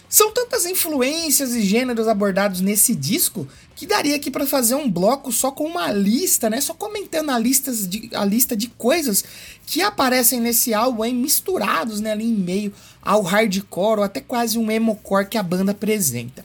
São 0.08 0.30
tantas 0.30 0.66
influências 0.66 1.54
e 1.54 1.62
gêneros 1.62 2.06
abordados 2.06 2.60
nesse 2.60 2.94
disco 2.94 3.48
que 3.74 3.86
daria 3.86 4.14
aqui 4.14 4.30
para 4.30 4.46
fazer 4.46 4.74
um 4.74 4.90
bloco 4.90 5.32
só 5.32 5.50
com 5.50 5.64
uma 5.64 5.90
lista, 5.90 6.50
né? 6.50 6.60
Só 6.60 6.74
comentando 6.74 7.30
a, 7.30 7.38
listas 7.38 7.88
de, 7.88 8.10
a 8.12 8.22
lista 8.22 8.54
de 8.54 8.68
coisas 8.68 9.24
que 9.66 9.80
aparecem 9.80 10.38
nesse 10.38 10.74
álbum 10.74 11.10
misturados 11.14 12.00
né, 12.00 12.12
ali 12.12 12.26
em 12.26 12.34
meio 12.34 12.74
ao 13.00 13.22
hardcore 13.22 14.00
ou 14.00 14.04
até 14.04 14.20
quase 14.20 14.58
um 14.58 14.70
emocore 14.70 15.28
que 15.28 15.38
a 15.38 15.42
banda 15.42 15.72
apresenta. 15.72 16.44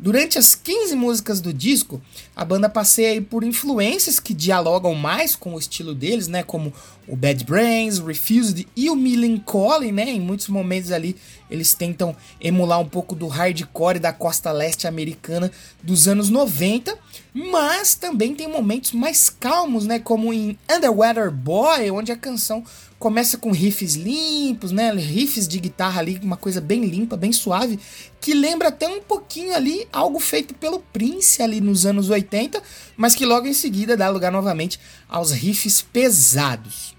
Durante 0.00 0.38
as 0.38 0.54
15 0.54 0.94
músicas 0.94 1.40
do 1.40 1.52
disco, 1.52 2.00
a 2.36 2.44
banda 2.44 2.68
passeia 2.68 3.20
por 3.20 3.42
influências 3.42 4.20
que 4.20 4.32
dialogam 4.32 4.94
mais 4.94 5.34
com 5.34 5.54
o 5.54 5.58
estilo 5.58 5.92
deles, 5.92 6.28
né, 6.28 6.44
como 6.44 6.72
o 7.08 7.16
Bad 7.16 7.44
Brains, 7.44 7.98
Refused 7.98 8.68
e 8.76 8.88
o 8.90 8.94
Melancholy, 8.94 9.90
né? 9.90 10.08
Em 10.10 10.20
muitos 10.20 10.46
momentos 10.48 10.92
ali 10.92 11.16
eles 11.50 11.74
tentam 11.74 12.14
emular 12.40 12.78
um 12.78 12.88
pouco 12.88 13.16
do 13.16 13.26
hardcore 13.26 13.98
da 13.98 14.12
costa 14.12 14.52
leste 14.52 14.86
americana 14.86 15.50
dos 15.82 16.06
anos 16.06 16.28
90, 16.28 16.96
mas 17.34 17.96
também 17.96 18.36
tem 18.36 18.46
momentos 18.46 18.92
mais 18.92 19.28
calmos, 19.28 19.84
né, 19.84 19.98
como 19.98 20.32
em 20.32 20.56
Underwater 20.70 21.30
Boy, 21.32 21.90
onde 21.90 22.12
a 22.12 22.16
canção 22.16 22.62
começa 22.98 23.38
com 23.38 23.52
riffs 23.52 23.94
limpos, 23.94 24.72
né? 24.72 24.92
Riffs 24.92 25.46
de 25.46 25.60
guitarra 25.60 26.00
ali, 26.00 26.18
uma 26.22 26.36
coisa 26.36 26.60
bem 26.60 26.84
limpa, 26.84 27.16
bem 27.16 27.32
suave, 27.32 27.78
que 28.20 28.34
lembra 28.34 28.68
até 28.68 28.88
um 28.88 29.00
pouquinho 29.00 29.54
ali 29.54 29.86
algo 29.92 30.18
feito 30.18 30.54
pelo 30.54 30.80
Prince 30.80 31.42
ali 31.42 31.60
nos 31.60 31.86
anos 31.86 32.10
80, 32.10 32.60
mas 32.96 33.14
que 33.14 33.24
logo 33.24 33.46
em 33.46 33.52
seguida 33.52 33.96
dá 33.96 34.08
lugar 34.08 34.32
novamente 34.32 34.80
aos 35.08 35.30
riffs 35.30 35.80
pesados. 35.80 36.96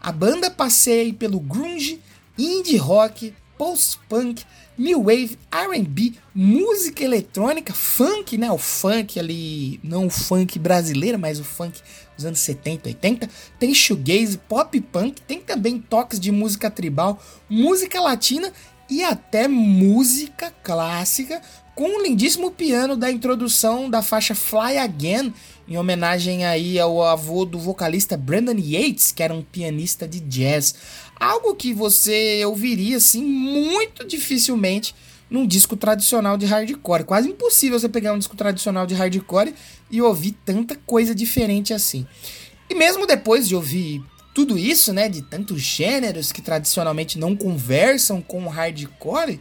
A 0.00 0.10
banda 0.10 0.50
passeia 0.50 1.12
pelo 1.12 1.38
grunge, 1.38 2.00
indie 2.36 2.76
rock, 2.76 3.34
post-punk, 3.56 4.42
new 4.76 5.04
wave, 5.04 5.38
R&B, 5.50 6.14
música 6.34 7.04
eletrônica, 7.04 7.72
funk, 7.72 8.36
né? 8.36 8.50
O 8.50 8.58
funk 8.58 9.20
ali, 9.20 9.78
não 9.84 10.06
o 10.06 10.10
funk 10.10 10.58
brasileiro, 10.58 11.18
mas 11.18 11.38
o 11.38 11.44
funk 11.44 11.80
dos 12.16 12.24
anos 12.24 12.40
70, 12.40 12.88
80. 12.88 13.28
Tem 13.58 13.74
shoegaze, 13.74 14.38
pop 14.38 14.80
punk, 14.80 15.20
tem 15.22 15.40
também 15.40 15.78
toques 15.78 16.18
de 16.18 16.30
música 16.30 16.70
tribal, 16.70 17.22
música 17.48 18.00
latina 18.00 18.52
e 18.88 19.02
até 19.02 19.48
música 19.48 20.52
clássica, 20.62 21.40
com 21.74 21.84
um 21.84 22.02
lindíssimo 22.02 22.50
piano 22.50 22.96
da 22.96 23.10
introdução 23.10 23.88
da 23.88 24.02
faixa 24.02 24.34
Fly 24.34 24.76
Again, 24.76 25.32
em 25.66 25.78
homenagem 25.78 26.44
aí 26.44 26.78
ao 26.78 27.02
avô 27.02 27.44
do 27.44 27.58
vocalista 27.58 28.16
Brandon 28.16 28.58
Yates, 28.58 29.10
que 29.10 29.22
era 29.22 29.32
um 29.32 29.42
pianista 29.42 30.06
de 30.06 30.20
jazz. 30.20 30.74
Algo 31.18 31.54
que 31.54 31.72
você 31.72 32.44
ouviria 32.44 32.98
assim 32.98 33.22
muito 33.24 34.06
dificilmente 34.06 34.94
num 35.32 35.46
disco 35.46 35.74
tradicional 35.74 36.36
de 36.36 36.44
hardcore. 36.44 37.04
Quase 37.04 37.30
impossível 37.30 37.80
você 37.80 37.88
pegar 37.88 38.12
um 38.12 38.18
disco 38.18 38.36
tradicional 38.36 38.86
de 38.86 38.94
hardcore 38.94 39.54
e 39.90 40.02
ouvir 40.02 40.32
tanta 40.44 40.76
coisa 40.76 41.14
diferente 41.14 41.72
assim. 41.72 42.06
E 42.68 42.74
mesmo 42.74 43.06
depois 43.06 43.48
de 43.48 43.56
ouvir 43.56 44.04
tudo 44.34 44.58
isso, 44.58 44.92
né, 44.92 45.08
de 45.08 45.22
tantos 45.22 45.62
gêneros 45.62 46.30
que 46.30 46.42
tradicionalmente 46.42 47.18
não 47.18 47.34
conversam 47.34 48.20
com 48.20 48.44
o 48.44 48.48
hardcore, 48.48 49.40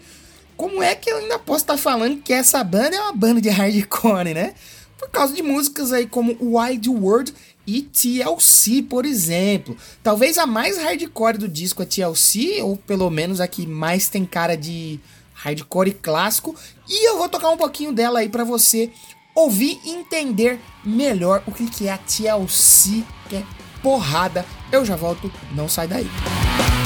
como 0.56 0.82
é 0.82 0.96
que 0.96 1.10
eu 1.10 1.18
ainda 1.18 1.38
posso 1.38 1.64
estar 1.64 1.74
tá 1.74 1.80
falando 1.80 2.22
que 2.22 2.32
essa 2.32 2.64
banda 2.64 2.96
é 2.96 3.02
uma 3.02 3.14
banda 3.14 3.42
de 3.42 3.50
hardcore, 3.50 4.34
né? 4.34 4.54
Por 4.98 5.10
causa 5.10 5.34
de 5.34 5.42
músicas 5.42 5.92
aí 5.92 6.08
como 6.08 6.38
Wide 6.40 6.90
World 6.90 7.34
e 7.68 7.82
TLC, 7.82 8.82
por 8.84 9.06
exemplo. 9.06 9.76
Talvez 10.02 10.38
a 10.38 10.46
mais 10.46 10.78
hardcore 10.78 11.38
do 11.38 11.50
disco 11.50 11.82
é 11.82 11.86
TLC, 11.86 12.62
ou 12.62 12.78
pelo 12.78 13.10
menos 13.10 13.42
a 13.42 13.48
que 13.48 13.68
mais 13.68 14.08
tem 14.08 14.24
cara 14.24 14.56
de 14.56 15.00
hardcore 15.42 15.94
clássico. 15.94 16.56
E 16.88 17.10
eu 17.10 17.18
vou 17.18 17.30
tocar 17.30 17.50
um 17.50 17.58
pouquinho 17.58 17.92
dela 17.92 18.20
aí 18.20 18.30
para 18.30 18.44
você 18.44 18.92
ouvir 19.36 19.80
e 19.84 19.92
entender 19.92 20.60
melhor 20.84 21.42
o 21.48 21.52
que, 21.52 21.70
que 21.70 21.88
é 21.88 21.94
a 21.94 21.98
TLC, 21.98 23.04
que 23.30 23.38
é 23.38 23.44
porrada. 23.82 24.46
Eu 24.72 24.86
já 24.86 24.96
volto, 24.96 25.32
não 25.54 25.68
sai 25.68 25.88
daí. 25.88 26.08
quase 26.08 26.81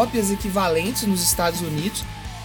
cópias 0.00 0.30
equivalentes 0.30 1.02
nos 1.02 1.22
Estados 1.22 1.60
Unidos. 1.60 2.02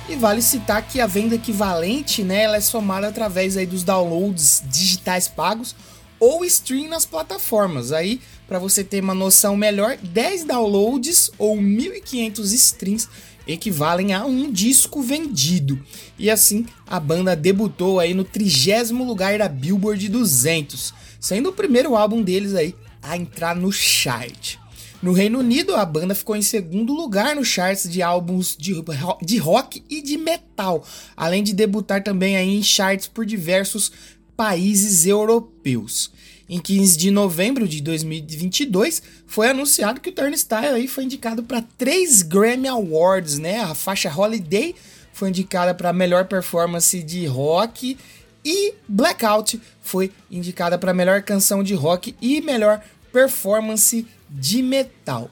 E 0.10 0.16
vale 0.18 0.42
citar 0.42 0.86
que 0.86 1.00
a 1.00 1.08
venda 1.08 1.36
equivalente, 1.36 2.22
né, 2.22 2.44
ela 2.44 2.58
é 2.58 2.62
somada 2.62 3.08
através 3.08 3.56
aí 3.56 3.66
dos 3.66 3.82
downloads 3.82 4.62
digitais 4.66 5.30
pagos 5.30 5.74
ou 6.20 6.44
stream 6.44 6.90
nas 6.90 7.06
plataformas. 7.06 7.94
Aí, 7.94 8.20
para 8.46 8.60
você 8.60 8.84
ter 8.84 9.02
uma 9.02 9.16
noção 9.16 9.56
melhor, 9.56 9.96
10 9.96 10.44
downloads 10.44 11.32
ou 11.38 11.56
1.500 11.56 12.54
streams 12.54 13.08
equivalem 13.48 14.14
a 14.14 14.26
um 14.26 14.52
disco 14.52 15.02
vendido. 15.02 15.82
E 16.20 16.30
assim, 16.30 16.66
a 16.86 17.00
banda 17.00 17.38
debutou 17.38 18.02
aí 18.02 18.14
no 18.14 18.26
trigésimo 18.26 19.06
lugar 19.06 19.38
da 19.38 19.48
Billboard 19.48 20.10
200, 20.10 20.94
sendo 21.22 21.52
o 21.52 21.54
primeiro 21.54 21.96
álbum 21.96 22.22
deles 22.22 22.54
aí 22.54 22.76
a 23.02 23.16
entrar 23.16 23.56
no 23.56 23.72
chart. 23.72 24.58
No 25.06 25.14
Reino 25.14 25.38
Unido, 25.38 25.76
a 25.76 25.86
banda 25.86 26.16
ficou 26.16 26.36
em 26.36 26.42
segundo 26.42 26.92
lugar 26.92 27.36
nos 27.36 27.48
charts 27.48 27.88
de 27.88 28.02
álbuns 28.02 28.58
de, 28.58 28.74
de 29.22 29.38
rock 29.38 29.84
e 29.88 30.02
de 30.02 30.18
metal, 30.18 30.84
além 31.16 31.44
de 31.44 31.54
debutar 31.54 32.04
também 32.04 32.36
em 32.36 32.64
charts 32.64 33.08
por 33.08 33.24
diversos 33.24 33.92
países 34.36 35.06
europeus. 35.06 36.12
Em 36.50 36.60
15 36.60 36.98
de 36.98 37.12
novembro 37.12 37.68
de 37.68 37.82
2022, 37.82 39.04
foi 39.28 39.50
anunciado 39.50 40.02
que 40.02 40.10
o 40.10 40.12
Turnstile 40.12 40.74
aí 40.74 40.88
foi 40.88 41.04
indicado 41.04 41.44
para 41.44 41.64
três 41.78 42.24
Grammy 42.24 42.68
Awards, 42.68 43.38
né? 43.38 43.60
A 43.60 43.76
faixa 43.76 44.12
Holiday 44.12 44.74
foi 45.14 45.30
indicada 45.30 45.76
para 45.76 45.94
melhor 45.94 46.26
performance 46.26 47.04
de 47.04 47.28
rock 47.28 47.96
e 48.44 48.74
Blackout 48.88 49.60
foi 49.82 50.12
indicada 50.32 50.78
para 50.78 50.94
melhor 50.94 51.24
canção 51.24 51.64
de 51.64 51.74
rock 51.74 52.16
e 52.22 52.42
melhor 52.42 52.80
performance 53.16 54.06
de 54.30 54.62
metal. 54.62 55.32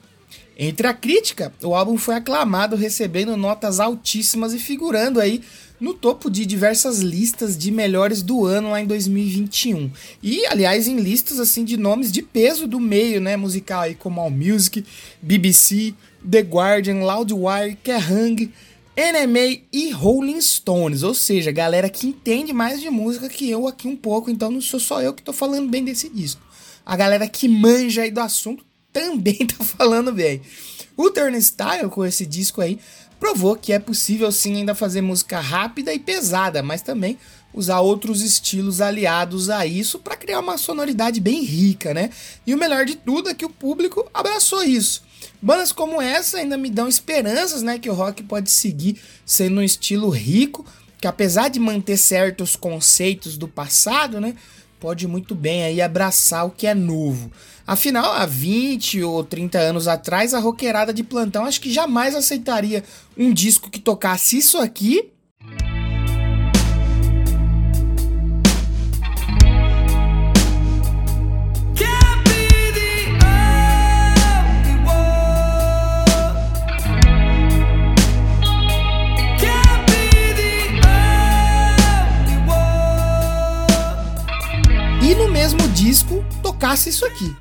Entre 0.58 0.88
a 0.88 0.94
crítica, 0.94 1.52
o 1.62 1.76
álbum 1.76 1.98
foi 1.98 2.16
aclamado, 2.16 2.78
recebendo 2.78 3.36
notas 3.36 3.78
altíssimas 3.82 4.54
e 4.54 4.60
figurando 4.60 5.20
aí 5.20 5.42
no 5.82 5.94
topo 5.94 6.32
de 6.32 6.46
diversas 6.46 7.00
listas 7.00 7.58
de 7.58 7.72
melhores 7.72 8.22
do 8.22 8.46
ano 8.46 8.72
lá 8.72 8.80
em 8.80 8.86
2021. 8.86 9.92
E, 10.22 10.46
aliás, 10.46 10.88
em 10.88 10.96
listas 10.96 11.42
assim 11.42 11.66
de 11.66 11.76
nomes 11.76 12.10
de 12.10 12.22
peso 12.22 12.68
do 12.68 12.80
meio, 12.80 13.20
né, 13.20 13.36
musical 13.36 13.82
aí 13.82 13.96
como 13.96 14.22
All 14.22 14.30
Music, 14.30 14.86
BBC, 15.22 15.94
The 16.30 16.40
Guardian, 16.40 17.04
Loudwire, 17.04 17.78
Kerrang, 17.84 18.50
NMA 18.96 19.62
e 19.74 19.92
Rolling 19.92 20.40
Stones, 20.40 21.04
ou 21.04 21.14
seja, 21.14 21.52
galera 21.52 21.90
que 21.90 22.08
entende 22.08 22.54
mais 22.54 22.80
de 22.80 22.90
música 22.90 23.28
que 23.28 23.50
eu 23.50 23.68
aqui 23.68 23.90
um 23.90 23.96
pouco, 23.98 24.32
então 24.32 24.50
não 24.50 24.62
sou 24.62 24.80
só 24.80 25.02
eu 25.02 25.14
que 25.14 25.22
tô 25.22 25.34
falando 25.34 25.70
bem 25.70 25.84
desse 25.84 26.08
disco. 26.08 26.53
A 26.86 26.96
galera 26.96 27.28
que 27.28 27.48
manja 27.48 28.02
aí 28.02 28.12
do 28.12 28.20
assunto 28.20 28.66
também 28.92 29.46
tá 29.48 29.64
falando 29.64 30.12
bem. 30.12 30.42
O 30.96 31.10
Turnstile 31.10 31.90
com 31.90 32.06
esse 32.06 32.26
disco 32.26 32.62
aí 32.62 32.80
provou 33.20 33.56
que 33.56 33.74
é 33.74 33.80
possível 33.80 34.32
sim 34.32 34.58
ainda 34.58 34.76
fazer 34.76 35.02
música 35.02 35.40
rápida 35.40 35.94
e 35.94 36.00
pesada, 36.00 36.62
mas 36.62 36.82
também 36.82 37.18
usar 37.54 37.80
outros 37.80 38.22
estilos 38.22 38.82
aliados 38.82 39.50
a 39.50 39.66
isso 39.66 40.00
para 40.00 40.18
criar 40.18 40.40
uma 40.40 40.58
sonoridade 40.58 41.20
bem 41.20 41.44
rica, 41.44 41.94
né? 41.94 42.10
E 42.46 42.54
o 42.54 42.58
melhor 42.58 42.86
de 42.86 42.96
tudo 42.96 43.30
é 43.30 43.34
que 43.34 43.46
o 43.46 43.50
público 43.50 44.10
abraçou 44.14 44.64
isso. 44.64 45.04
Bandas 45.42 45.72
como 45.72 46.02
essa 46.02 46.38
ainda 46.38 46.58
me 46.58 46.70
dão 46.70 46.88
esperanças, 46.88 47.62
né, 47.62 47.78
que 47.78 47.90
o 47.90 47.94
rock 47.94 48.24
pode 48.24 48.50
seguir 48.50 48.98
sendo 49.26 49.60
um 49.60 49.64
estilo 49.64 50.10
rico, 50.10 50.66
que 51.00 51.08
apesar 51.08 51.50
de 51.50 51.60
manter 51.60 51.98
certos 51.98 52.56
conceitos 52.56 53.38
do 53.38 53.48
passado, 53.48 54.20
né, 54.20 54.36
pode 54.84 55.08
muito 55.08 55.34
bem 55.34 55.64
aí 55.64 55.82
abraçar 55.82 56.46
o 56.46 56.50
que 56.50 56.68
é 56.68 56.76
novo. 56.76 57.32
Afinal, 57.66 58.12
há 58.12 58.26
20 58.26 59.02
ou 59.02 59.24
30 59.24 59.58
anos 59.58 59.88
atrás, 59.88 60.34
a 60.34 60.40
roqueirada 60.40 60.94
de 60.94 61.06
plantão 61.06 61.46
acho 61.46 61.62
que 61.62 61.72
jamais 61.72 62.14
aceitaria 62.14 62.84
um 63.18 63.32
disco 63.32 63.70
que 63.70 63.80
tocasse 63.80 64.38
isso 64.38 64.58
aqui. 64.58 65.13
Disco 85.94 86.26
tocasse 86.42 86.90
isso 86.90 87.06
aqui. 87.06 87.36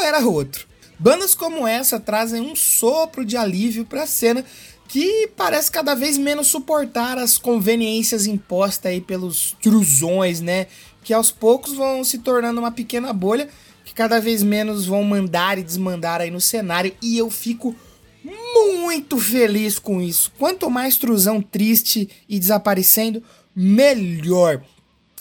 era 0.00 0.26
outro. 0.26 0.66
Bandas 0.98 1.34
como 1.34 1.66
essa 1.66 2.00
trazem 2.00 2.40
um 2.40 2.56
sopro 2.56 3.24
de 3.24 3.36
alívio 3.36 3.84
para 3.84 4.02
a 4.02 4.06
cena 4.06 4.44
que 4.88 5.28
parece 5.36 5.70
cada 5.70 5.94
vez 5.94 6.16
menos 6.16 6.48
suportar 6.48 7.18
as 7.18 7.36
conveniências 7.36 8.26
impostas 8.26 8.90
aí 8.90 9.00
pelos 9.02 9.54
truzões, 9.60 10.40
né? 10.40 10.66
Que 11.08 11.14
aos 11.14 11.30
poucos 11.30 11.72
vão 11.72 12.04
se 12.04 12.18
tornando 12.18 12.60
uma 12.60 12.70
pequena 12.70 13.14
bolha 13.14 13.48
que 13.82 13.94
cada 13.94 14.20
vez 14.20 14.42
menos 14.42 14.84
vão 14.84 15.02
mandar 15.02 15.56
e 15.56 15.62
desmandar 15.62 16.20
aí 16.20 16.30
no 16.30 16.38
cenário 16.38 16.94
e 17.00 17.16
eu 17.16 17.30
fico 17.30 17.74
muito 18.22 19.16
feliz 19.16 19.78
com 19.78 20.02
isso. 20.02 20.30
Quanto 20.38 20.68
mais 20.68 20.98
truzão 20.98 21.40
triste 21.40 22.10
e 22.28 22.38
desaparecendo, 22.38 23.22
melhor. 23.56 24.62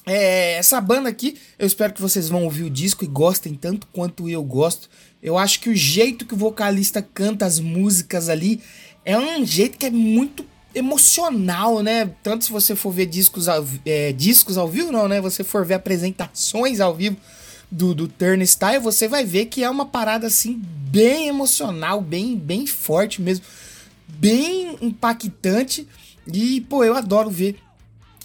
É, 0.06 0.56
essa 0.56 0.82
banda 0.82 1.08
aqui, 1.08 1.38
eu 1.58 1.66
espero 1.66 1.94
que 1.94 2.02
vocês 2.02 2.28
vão 2.28 2.44
ouvir 2.44 2.64
o 2.64 2.70
disco 2.70 3.06
e 3.06 3.08
gostem 3.08 3.54
tanto 3.54 3.88
quanto 3.94 4.28
eu 4.28 4.44
gosto. 4.44 4.90
Eu 5.24 5.38
acho 5.38 5.62
que 5.62 5.70
o 5.70 5.76
jeito 5.76 6.26
que 6.26 6.34
o 6.34 6.38
vocalista 6.38 7.02
canta 7.02 7.46
as 7.46 7.62
músicas 7.62 8.28
ali 8.28 8.62
é 9.06 9.18
um 9.18 9.46
jeito 9.46 9.78
que 9.78 9.86
é 9.86 9.90
muito 9.90 10.44
emocional, 10.74 11.82
né? 11.82 12.10
Tanto 12.22 12.46
se 12.46 12.52
você 12.52 12.76
for 12.76 12.92
ver 12.92 13.06
discos 13.06 13.48
ao, 13.48 13.66
é, 13.86 14.12
discos 14.12 14.58
ao 14.58 14.68
vivo, 14.68 14.92
não, 14.92 15.08
né? 15.08 15.22
Você 15.22 15.44
for 15.44 15.66
ver 15.66 15.76
apresentações 15.76 16.80
ao 16.80 16.96
vivo 16.96 17.18
do, 17.72 17.94
do 17.94 18.08
Turnstile, 18.08 18.80
você 18.80 19.08
vai 19.08 19.26
ver 19.26 19.46
que 19.46 19.64
é 19.64 19.70
uma 19.70 19.86
parada 19.86 20.28
assim 20.28 20.62
bem 20.64 21.28
emocional, 21.28 22.02
bem, 22.02 22.38
bem 22.38 22.66
forte 22.66 23.22
mesmo, 23.22 23.46
bem 24.08 24.78
impactante. 24.82 25.88
E, 26.32 26.62
pô, 26.62 26.84
eu 26.84 26.96
adoro 26.96 27.30
ver 27.30 27.58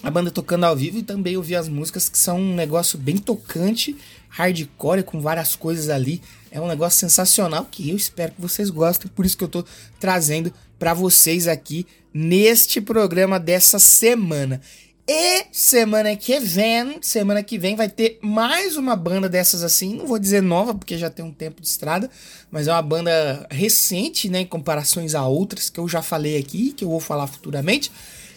a 0.02 0.10
banda 0.10 0.30
tocando 0.30 0.64
ao 0.64 0.76
vivo 0.76 0.98
e 0.98 1.02
também 1.02 1.36
ouvir 1.36 1.56
as 1.56 1.68
músicas 1.68 2.08
que 2.08 2.18
são 2.18 2.40
um 2.40 2.54
negócio 2.54 2.98
bem 2.98 3.16
tocante, 3.16 3.96
hardcore, 4.28 5.04
com 5.04 5.20
várias 5.20 5.54
coisas 5.54 5.88
ali. 5.88 6.20
É 6.50 6.60
um 6.60 6.66
negócio 6.66 6.98
sensacional 6.98 7.66
que 7.70 7.88
eu 7.88 7.96
espero 7.96 8.32
que 8.32 8.40
vocês 8.40 8.68
gostem, 8.68 9.10
por 9.14 9.24
isso 9.24 9.36
que 9.36 9.44
eu 9.44 9.48
tô 9.48 9.64
trazendo 10.00 10.52
para 10.78 10.92
vocês 10.92 11.46
aqui 11.46 11.86
neste 12.12 12.80
programa 12.80 13.38
dessa 13.38 13.78
semana. 13.78 14.60
E 15.06 15.46
semana 15.50 16.14
que 16.14 16.38
vem, 16.38 16.98
semana 17.02 17.42
que 17.42 17.58
vem 17.58 17.74
vai 17.74 17.88
ter 17.88 18.18
mais 18.22 18.76
uma 18.76 18.94
banda 18.94 19.28
dessas 19.28 19.64
assim, 19.64 19.96
não 19.96 20.06
vou 20.06 20.18
dizer 20.18 20.40
nova 20.40 20.74
porque 20.74 20.96
já 20.96 21.10
tem 21.10 21.24
um 21.24 21.32
tempo 21.32 21.60
de 21.60 21.66
estrada, 21.66 22.08
mas 22.50 22.68
é 22.68 22.72
uma 22.72 22.82
banda 22.82 23.46
recente, 23.50 24.28
né, 24.28 24.40
em 24.42 24.46
comparações 24.46 25.14
a 25.14 25.26
outras 25.26 25.68
que 25.68 25.80
eu 25.80 25.88
já 25.88 26.02
falei 26.02 26.38
aqui, 26.38 26.72
que 26.72 26.84
eu 26.84 26.88
vou 26.88 27.00
falar 27.00 27.26
futuramente 27.26 27.90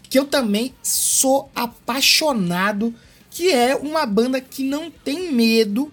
que 0.10 0.20
eu 0.20 0.26
também 0.26 0.74
sou 0.82 1.50
apaixonado, 1.56 2.94
que 3.30 3.52
é 3.52 3.76
uma 3.76 4.06
banda 4.06 4.40
que 4.40 4.64
não 4.64 4.90
tem 4.90 5.32
medo 5.32 5.92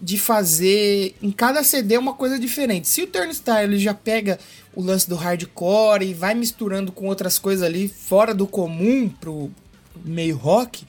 de 0.00 0.18
fazer 0.18 1.14
em 1.22 1.30
cada 1.30 1.62
CD 1.62 1.98
uma 1.98 2.14
coisa 2.14 2.38
diferente. 2.38 2.88
Se 2.88 3.02
o 3.02 3.06
Turnstile 3.06 3.78
já 3.78 3.92
pega 3.92 4.38
o 4.74 4.82
lance 4.82 5.08
do 5.08 5.16
hardcore 5.16 6.04
e 6.04 6.14
vai 6.14 6.34
misturando 6.34 6.92
com 6.92 7.06
outras 7.06 7.38
coisas 7.38 7.64
ali 7.64 7.88
fora 7.88 8.32
do 8.32 8.46
comum 8.46 9.08
pro 9.08 9.50
meio 10.04 10.36
rock, 10.36 10.84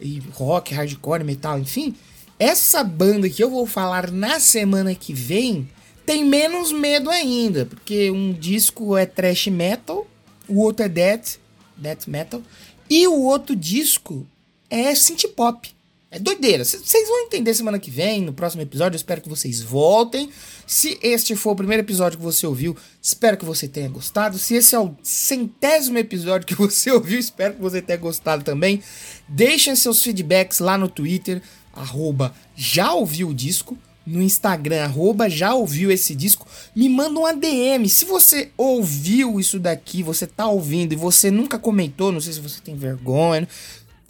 e 0.00 0.20
rock, 0.32 0.74
hardcore, 0.74 1.24
metal, 1.24 1.58
enfim, 1.58 1.94
essa 2.38 2.82
banda 2.82 3.30
que 3.30 3.42
eu 3.42 3.48
vou 3.48 3.66
falar 3.66 4.10
na 4.10 4.40
semana 4.40 4.94
que 4.94 5.14
vem 5.14 5.68
tem 6.04 6.24
menos 6.24 6.72
medo 6.72 7.08
ainda, 7.08 7.64
porque 7.66 8.10
um 8.10 8.32
disco 8.32 8.96
é 8.96 9.06
thrash 9.06 9.46
metal, 9.46 10.06
o 10.48 10.58
outro 10.58 10.84
é 10.84 10.88
death 10.88 11.38
death 11.76 12.06
metal. 12.06 12.42
E 12.88 13.06
o 13.06 13.22
outro 13.22 13.56
disco 13.56 14.26
é 14.70 14.94
synth 14.94 15.26
pop. 15.34 15.74
É 16.14 16.18
doideira. 16.18 16.62
Vocês 16.62 17.08
vão 17.08 17.20
entender 17.20 17.54
semana 17.54 17.78
que 17.78 17.90
vem, 17.90 18.20
no 18.20 18.34
próximo 18.34 18.60
episódio. 18.60 18.96
Eu 18.96 18.98
espero 18.98 19.22
que 19.22 19.30
vocês 19.30 19.62
voltem. 19.62 20.28
Se 20.66 20.98
este 21.02 21.34
for 21.34 21.52
o 21.52 21.56
primeiro 21.56 21.82
episódio 21.82 22.18
que 22.18 22.24
você 22.24 22.46
ouviu, 22.46 22.76
espero 23.00 23.38
que 23.38 23.46
você 23.46 23.66
tenha 23.66 23.88
gostado. 23.88 24.38
Se 24.38 24.54
esse 24.54 24.74
é 24.74 24.78
o 24.78 24.94
centésimo 25.02 25.96
episódio 25.96 26.46
que 26.46 26.54
você 26.54 26.90
ouviu, 26.90 27.18
espero 27.18 27.54
que 27.54 27.62
você 27.62 27.80
tenha 27.80 27.98
gostado 27.98 28.44
também. 28.44 28.82
Deixem 29.26 29.74
seus 29.74 30.02
feedbacks 30.02 30.58
lá 30.58 30.76
no 30.76 30.86
Twitter, 30.86 31.40
arroba 31.72 32.34
já 32.54 32.92
ouviu 32.92 33.28
o 33.28 33.34
disco 33.34 33.78
no 34.04 34.20
Instagram, 34.20 34.82
arroba, 34.82 35.30
já 35.30 35.54
ouviu 35.54 35.90
esse 35.90 36.14
disco, 36.14 36.46
me 36.74 36.88
manda 36.88 37.20
um 37.20 37.26
ADM. 37.26 37.88
Se 37.88 38.04
você 38.04 38.50
ouviu 38.56 39.38
isso 39.38 39.58
daqui, 39.58 40.02
você 40.02 40.26
tá 40.26 40.46
ouvindo 40.48 40.92
e 40.92 40.96
você 40.96 41.30
nunca 41.30 41.58
comentou, 41.58 42.10
não 42.10 42.20
sei 42.20 42.32
se 42.32 42.40
você 42.40 42.60
tem 42.60 42.74
vergonha, 42.74 43.48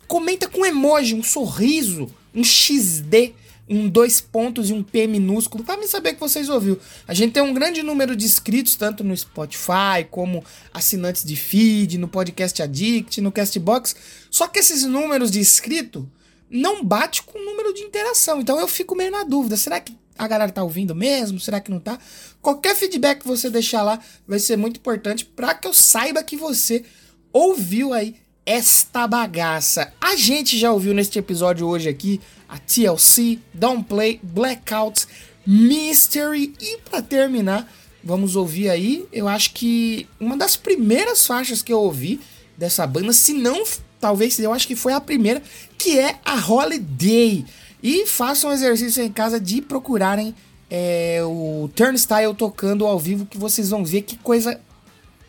comenta 0.07 0.49
com 0.49 0.65
emoji, 0.65 1.15
um 1.15 1.23
sorriso, 1.23 2.09
um 2.35 2.43
XD, 2.45 3.35
um 3.69 3.89
dois 3.89 4.21
pontos 4.21 4.71
e 4.71 4.73
um 4.73 4.83
P 4.83 5.07
minúsculo, 5.07 5.65
para 5.65 5.79
me 5.79 5.87
saber 5.87 6.15
que 6.15 6.21
vocês 6.21 6.49
ouviu. 6.49 6.79
A 7.07 7.15
gente 7.15 7.33
tem 7.33 7.43
um 7.43 7.55
grande 7.55 7.83
número 7.83 8.15
de 8.15 8.25
inscritos, 8.25 8.77
tanto 8.77 9.03
no 9.03 9.17
Spotify, 9.17 10.05
como 10.11 10.45
assinantes 10.73 11.25
de 11.25 11.37
feed, 11.37 11.99
no 11.99 12.09
Podcast 12.09 12.63
Addict, 12.63 13.21
no 13.21 13.33
Castbox. 13.33 13.97
Só 14.31 14.47
que 14.47 14.59
esses 14.59 14.85
números 14.85 15.31
de 15.31 15.41
inscrito 15.41 16.11
não 16.51 16.85
bate 16.85 17.23
com 17.23 17.39
o 17.39 17.45
número 17.45 17.73
de 17.73 17.83
interação. 17.83 18.41
Então 18.41 18.61
eu 18.61 18.69
fico 18.69 18.95
meio 18.95 19.11
na 19.11 19.25
dúvida. 19.25 19.57
Será 19.57 19.81
que 19.81 19.97
a 20.19 20.29
galera 20.29 20.53
tá 20.53 20.63
ouvindo 20.63 20.95
mesmo? 20.95 21.41
Será 21.41 21.61
que 21.61 21.71
não 21.71 21.81
tá? 21.81 21.99
Qualquer 22.43 22.77
feedback 22.77 23.21
que 23.21 23.27
você 23.27 23.49
deixar 23.49 23.83
lá 23.83 23.99
vai 24.27 24.39
ser 24.39 24.57
muito 24.57 24.77
importante 24.77 25.25
para 25.25 25.55
que 25.55 25.67
eu 25.67 25.73
saiba 25.73 26.23
que 26.23 26.37
você 26.37 26.85
ouviu 27.33 27.95
aí 27.95 28.17
esta 28.45 29.07
bagaça. 29.07 29.93
A 30.01 30.17
gente 30.17 30.59
já 30.59 30.73
ouviu 30.73 30.93
neste 30.93 31.19
episódio 31.19 31.67
hoje 31.67 31.89
aqui 31.89 32.21
a 32.49 32.59
TLC, 32.59 33.39
Downplay, 33.55 34.21
Blackouts, 34.23 35.07
Mystery 35.47 36.55
e 36.61 36.79
para 36.79 37.01
terminar, 37.01 37.73
vamos 38.03 38.37
ouvir 38.37 38.69
aí, 38.69 39.07
eu 39.13 39.27
acho 39.27 39.53
que 39.55 40.07
uma 40.21 40.37
das 40.37 40.57
primeiras 40.57 41.27
faixas 41.27 41.63
que 41.63 41.73
eu 41.73 41.81
ouvi 41.81 42.21
dessa 42.57 42.87
banda, 42.87 43.13
se 43.13 43.33
não 43.33 43.65
talvez 44.03 44.37
eu 44.41 44.53
acho 44.53 44.67
que 44.67 44.75
foi 44.75 44.93
a 44.93 45.01
primeira, 45.01 45.41
que 45.79 45.97
é 45.97 46.19
a 46.25 46.35
Holiday. 46.35 47.47
E 47.81 48.05
façam 48.07 48.51
um 48.51 48.53
exercício 48.53 49.03
em 49.03 49.13
casa 49.13 49.39
de 49.39 49.63
procurarem 49.63 50.35
é, 50.69 51.21
o 51.23 51.71
Turnstile 51.75 52.35
tocando 52.37 52.85
ao 52.85 52.99
vivo, 52.99 53.27
que 53.27 53.39
vocês 53.39 53.71
vão 53.71 53.85
ver 53.85 54.03
que 54.03 54.17
coisa 54.17 54.61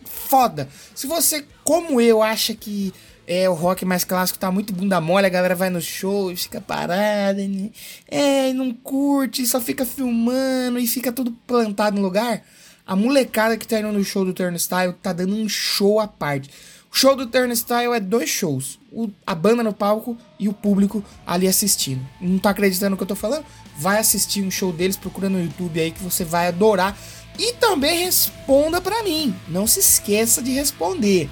foda. 0.04 0.68
Se 0.96 1.06
você, 1.06 1.46
como 1.64 2.00
eu, 2.00 2.22
acha 2.22 2.54
que 2.54 2.94
é, 3.26 3.50
o 3.50 3.54
rock 3.54 3.86
mais 3.86 4.04
clássico 4.04 4.40
tá 4.40 4.52
muito 4.52 4.74
bunda 4.74 5.00
mole, 5.00 5.26
a 5.26 5.30
galera 5.30 5.56
vai 5.56 5.70
no 5.70 5.82
show 5.82 6.32
e 6.32 6.36
fica 6.36 6.60
parada, 6.60 7.48
né? 7.48 7.70
é, 8.08 8.54
não 8.54 8.74
curte, 8.74 9.46
só 9.46 9.62
fica 9.62 9.86
filmando 9.86 10.78
e 10.78 10.88
fica 10.88 11.12
tudo 11.12 11.32
plantado 11.48 11.96
no 11.96 12.02
lugar. 12.02 12.44
A 12.86 12.96
molecada 12.96 13.58
que 13.58 13.66
tá 13.66 13.80
indo 13.80 13.92
no 13.94 14.04
show 14.04 14.26
do 14.26 14.34
Turnstile 14.34 14.94
tá 15.02 15.14
dando 15.14 15.36
um 15.36 15.48
show 15.48 16.02
à 16.02 16.08
parte. 16.08 16.50
O 16.92 16.96
show 16.96 17.16
do 17.16 17.26
Turnstile 17.26 17.94
é 17.96 18.00
dois 18.00 18.30
shows. 18.30 18.78
O, 18.92 19.10
a 19.26 19.34
banda 19.34 19.64
no 19.64 19.74
palco 19.74 20.18
e 20.38 20.50
o 20.50 20.54
público 20.54 21.04
ali 21.26 21.48
assistindo. 21.48 22.06
Não 22.20 22.38
tá 22.38 22.50
acreditando 22.50 22.92
no 22.92 22.98
que 22.98 23.04
eu 23.04 23.08
tô 23.08 23.16
falando? 23.16 23.46
Vai 23.78 23.98
assistir 23.98 24.44
um 24.44 24.52
show 24.52 24.72
deles, 24.72 24.98
procura 24.98 25.30
no 25.30 25.42
YouTube 25.42 25.80
aí 25.80 25.92
que 25.92 26.04
você 26.04 26.26
vai 26.26 26.50
adorar. 26.50 26.96
E 27.40 27.54
também 27.54 28.04
responda 28.04 28.80
para 28.80 29.02
mim. 29.02 29.34
Não 29.48 29.66
se 29.66 29.80
esqueça 29.80 30.42
de 30.42 30.52
responder. 30.52 31.30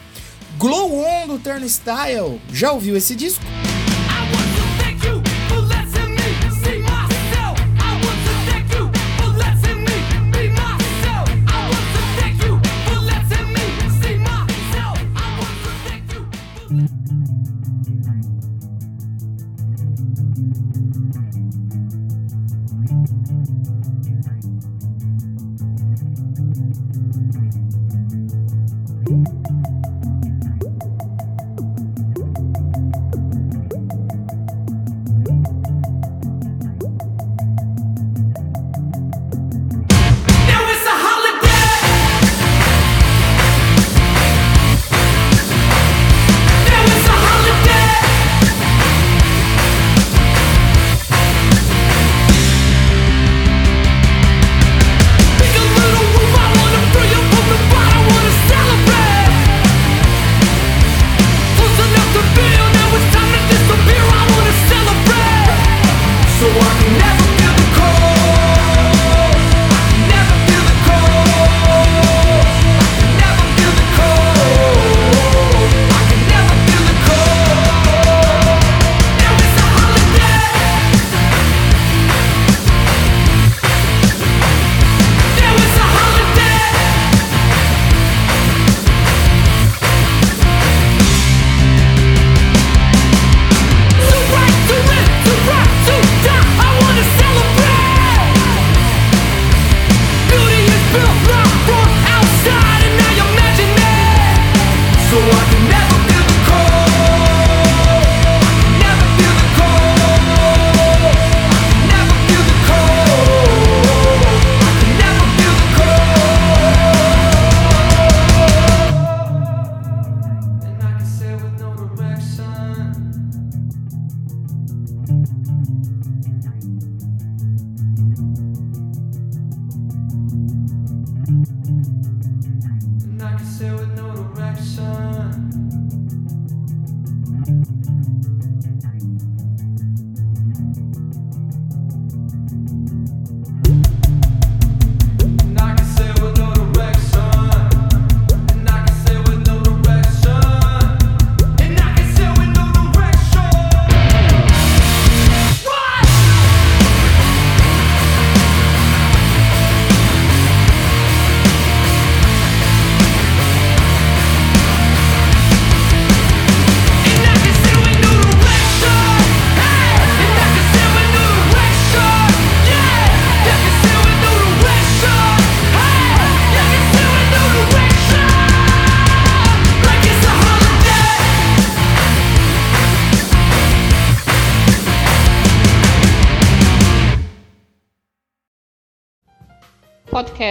Glow 0.61 1.03
On 1.03 1.25
do 1.25 1.39
Turnstile. 1.39 2.39
Já 2.53 2.71
ouviu 2.71 2.95
esse 2.95 3.15
disco? 3.15 3.43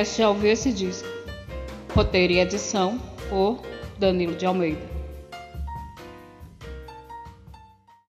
Podcast 0.01 0.19
já 0.19 0.29
ouviu 0.29 0.51
esse 0.51 0.73
disco. 0.73 1.09
Roteiro 1.95 2.33
e 2.33 2.41
edição 2.41 2.99
por 3.29 3.61
Danilo 3.99 4.35
de 4.35 4.47
Almeida. 4.47 5.00